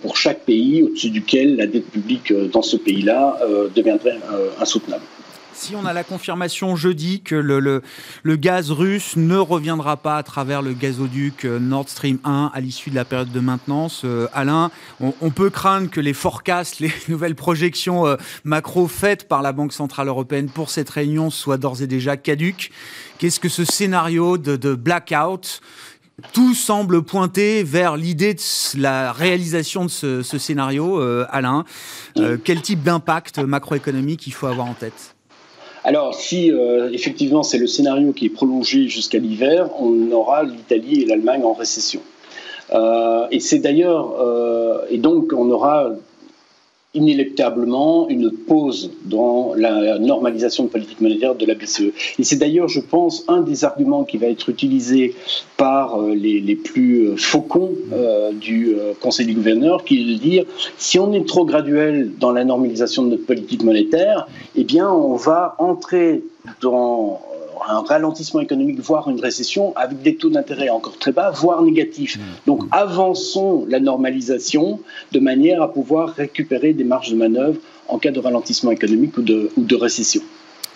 pour 0.02 0.16
chaque 0.16 0.44
pays 0.44 0.82
au-dessus 0.82 1.10
duquel 1.10 1.56
la 1.56 1.66
dette 1.66 1.90
publique 1.90 2.32
dans 2.52 2.62
ce 2.62 2.76
pays-là 2.76 3.38
deviendrait 3.74 4.18
insoutenable 4.60 5.02
si 5.60 5.76
on 5.76 5.84
a 5.84 5.92
la 5.92 6.04
confirmation 6.04 6.74
jeudi 6.74 7.20
que 7.20 7.34
le, 7.34 7.82
le, 8.22 8.36
gaz 8.36 8.70
russe 8.70 9.16
ne 9.16 9.36
reviendra 9.36 9.98
pas 9.98 10.16
à 10.16 10.22
travers 10.22 10.62
le 10.62 10.72
gazoduc 10.72 11.44
euh, 11.44 11.58
Nord 11.58 11.88
Stream 11.88 12.18
1 12.24 12.50
à 12.54 12.60
l'issue 12.60 12.88
de 12.88 12.94
la 12.94 13.04
période 13.04 13.30
de 13.30 13.40
maintenance, 13.40 14.02
euh, 14.06 14.26
Alain, 14.32 14.70
on, 15.00 15.30
peut 15.30 15.50
craindre 15.50 15.90
que 15.90 16.00
les 16.00 16.14
forecasts, 16.14 16.80
les 16.80 16.90
nouvelles 17.08 17.34
projections 17.34 18.06
euh, 18.06 18.16
macro 18.42 18.88
faites 18.88 19.28
par 19.28 19.42
la 19.42 19.52
Banque 19.52 19.74
Centrale 19.74 20.08
Européenne 20.08 20.48
pour 20.48 20.70
cette 20.70 20.88
réunion 20.88 21.28
soient 21.28 21.58
d'ores 21.58 21.82
et 21.82 21.86
déjà 21.86 22.16
caduques. 22.16 22.70
Qu'est-ce 23.18 23.38
que 23.38 23.50
ce 23.50 23.66
scénario 23.66 24.38
de, 24.38 24.56
de 24.56 24.74
blackout 24.74 25.60
tout 26.32 26.54
semble 26.54 27.02
pointer 27.02 27.64
vers 27.64 27.96
l'idée 27.96 28.34
de 28.34 28.40
la 28.80 29.12
réalisation 29.12 29.84
de 29.84 29.90
ce, 29.90 30.22
scénario, 30.22 31.00
Alain. 31.30 31.64
quel 32.44 32.60
type 32.60 32.82
d'impact 32.82 33.38
macroéconomique 33.38 34.26
il 34.26 34.34
faut 34.34 34.46
avoir 34.46 34.66
en 34.66 34.74
tête? 34.74 35.14
Alors, 35.82 36.14
si 36.14 36.52
euh, 36.52 36.90
effectivement 36.92 37.42
c'est 37.42 37.58
le 37.58 37.66
scénario 37.66 38.12
qui 38.12 38.26
est 38.26 38.30
prolongé 38.30 38.88
jusqu'à 38.88 39.18
l'hiver, 39.18 39.70
on 39.78 40.12
aura 40.12 40.42
l'Italie 40.42 41.02
et 41.02 41.06
l'Allemagne 41.06 41.42
en 41.44 41.54
récession. 41.54 42.00
Euh, 42.72 43.26
et 43.30 43.40
c'est 43.40 43.58
d'ailleurs, 43.58 44.20
euh, 44.20 44.82
et 44.90 44.98
donc 44.98 45.32
on 45.34 45.50
aura 45.50 45.90
inéluctablement 46.92 48.08
une 48.08 48.32
pause 48.32 48.90
dans 49.04 49.54
la 49.54 49.98
normalisation 49.98 50.64
de 50.64 50.68
politique 50.68 51.00
monétaire 51.00 51.36
de 51.36 51.46
la 51.46 51.54
BCE. 51.54 51.92
Et 52.18 52.24
c'est 52.24 52.36
d'ailleurs, 52.36 52.68
je 52.68 52.80
pense, 52.80 53.24
un 53.28 53.42
des 53.42 53.64
arguments 53.64 54.02
qui 54.04 54.18
va 54.18 54.26
être 54.26 54.48
utilisé 54.48 55.14
par 55.56 56.00
euh, 56.00 56.14
les, 56.14 56.40
les 56.40 56.56
plus 56.56 57.10
euh, 57.10 57.16
faucons 57.16 57.74
euh, 57.92 58.32
du 58.32 58.74
Conseil 59.00 59.26
des 59.26 59.34
gouverneurs, 59.34 59.84
qui 59.84 60.00
est 60.00 60.14
de 60.14 60.18
dire, 60.18 60.44
si 60.78 60.98
on 60.98 61.12
est 61.12 61.26
trop 61.26 61.44
graduel 61.44 62.10
dans 62.18 62.32
la 62.32 62.44
normalisation 62.44 63.04
de 63.04 63.10
notre 63.10 63.26
politique 63.26 63.62
monétaire, 63.62 64.26
eh 64.56 64.64
bien, 64.64 64.90
on 64.90 65.14
va 65.14 65.54
entrer 65.58 66.24
dans 66.60 67.20
un 67.68 67.80
ralentissement 67.82 68.40
économique, 68.40 68.80
voire 68.80 69.08
une 69.10 69.20
récession, 69.20 69.74
avec 69.76 70.02
des 70.02 70.16
taux 70.16 70.30
d'intérêt 70.30 70.70
encore 70.70 70.98
très 70.98 71.12
bas, 71.12 71.30
voire 71.30 71.62
négatifs. 71.62 72.16
Mmh. 72.16 72.22
Donc 72.46 72.62
avançons 72.70 73.66
la 73.68 73.80
normalisation 73.80 74.80
de 75.12 75.20
manière 75.20 75.62
à 75.62 75.72
pouvoir 75.72 76.10
récupérer 76.10 76.72
des 76.72 76.84
marges 76.84 77.10
de 77.10 77.16
manœuvre 77.16 77.58
en 77.88 77.98
cas 77.98 78.10
de 78.10 78.20
ralentissement 78.20 78.70
économique 78.70 79.16
ou 79.18 79.22
de, 79.22 79.50
ou 79.56 79.62
de 79.62 79.76
récession. 79.76 80.22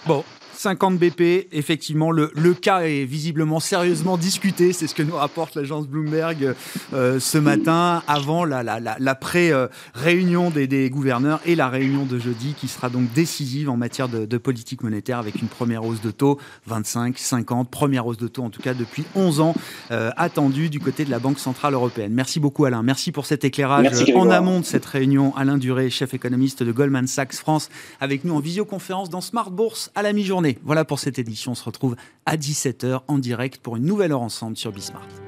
Bon, 0.07 0.23
50 0.65 0.97
BP, 0.97 1.47
effectivement, 1.53 2.11
le, 2.11 2.31
le, 2.35 2.55
cas 2.55 2.85
est 2.85 3.05
visiblement 3.05 3.61
sérieusement 3.61 4.17
discuté. 4.17 4.73
C'est 4.73 4.87
ce 4.87 4.95
que 4.95 5.03
nous 5.03 5.15
rapporte 5.15 5.57
l'agence 5.57 5.87
Bloomberg 5.87 6.55
euh, 6.95 7.21
ce 7.21 7.37
matin, 7.37 8.03
avant 8.07 8.47
la, 8.47 8.63
la, 8.63 8.81
la, 8.81 9.15
pré-réunion 9.15 10.49
des, 10.49 10.67
des, 10.67 10.89
gouverneurs 10.89 11.41
et 11.45 11.55
la 11.55 11.69
réunion 11.69 12.07
de 12.07 12.19
jeudi, 12.19 12.55
qui 12.59 12.69
sera 12.69 12.89
donc 12.89 13.13
décisive 13.13 13.69
en 13.69 13.77
matière 13.77 14.09
de, 14.09 14.25
de, 14.25 14.39
politique 14.39 14.83
monétaire, 14.83 15.19
avec 15.19 15.43
une 15.43 15.49
première 15.49 15.85
hausse 15.85 16.01
de 16.01 16.11
taux, 16.11 16.39
25, 16.67 17.19
50, 17.19 17.71
première 17.71 18.07
hausse 18.07 18.17
de 18.17 18.29
taux 18.29 18.45
en 18.45 18.51
tout 18.51 18.63
cas 18.63 18.73
depuis 18.73 19.05
11 19.15 19.41
ans, 19.41 19.55
euh, 19.91 20.13
attendue 20.17 20.71
du 20.71 20.81
côté 20.81 21.05
de 21.05 21.11
la 21.11 21.19
Banque 21.19 21.41
Centrale 21.41 21.75
Européenne. 21.75 22.15
Merci 22.15 22.41
beaucoup 22.41 22.65
Alain, 22.65 22.83
merci 22.83 23.13
pour 23.13 23.27
cet 23.27 23.45
éclairage 23.45 23.87
en 24.15 24.31
amont 24.31 24.61
de 24.61 24.65
cette 24.65 24.87
réunion. 24.87 25.37
Alain 25.37 25.59
Duré, 25.59 25.91
chef 25.91 26.15
économiste 26.15 26.63
de 26.63 26.73
Goldman 26.73 27.07
Sachs 27.07 27.35
France, 27.35 27.69
avec 28.01 28.25
nous 28.25 28.35
en 28.35 28.41
visioconférence 28.41 29.11
dans 29.11 29.21
Smart 29.21 29.51
Bourse 29.51 29.91
à 29.95 30.01
la 30.01 30.15
mi-journée. 30.15 30.54
Voilà 30.63 30.85
pour 30.85 30.99
cette 30.99 31.19
édition. 31.19 31.53
On 31.53 31.55
se 31.55 31.65
retrouve 31.65 31.97
à 32.27 32.37
17h 32.37 33.03
en 33.09 33.19
direct 33.19 33.59
pour 33.59 33.77
une 33.77 33.85
nouvelle 33.85 34.13
heure 34.13 34.23
ensemble 34.23 34.57
sur 34.57 34.73
Bismart. 34.73 35.24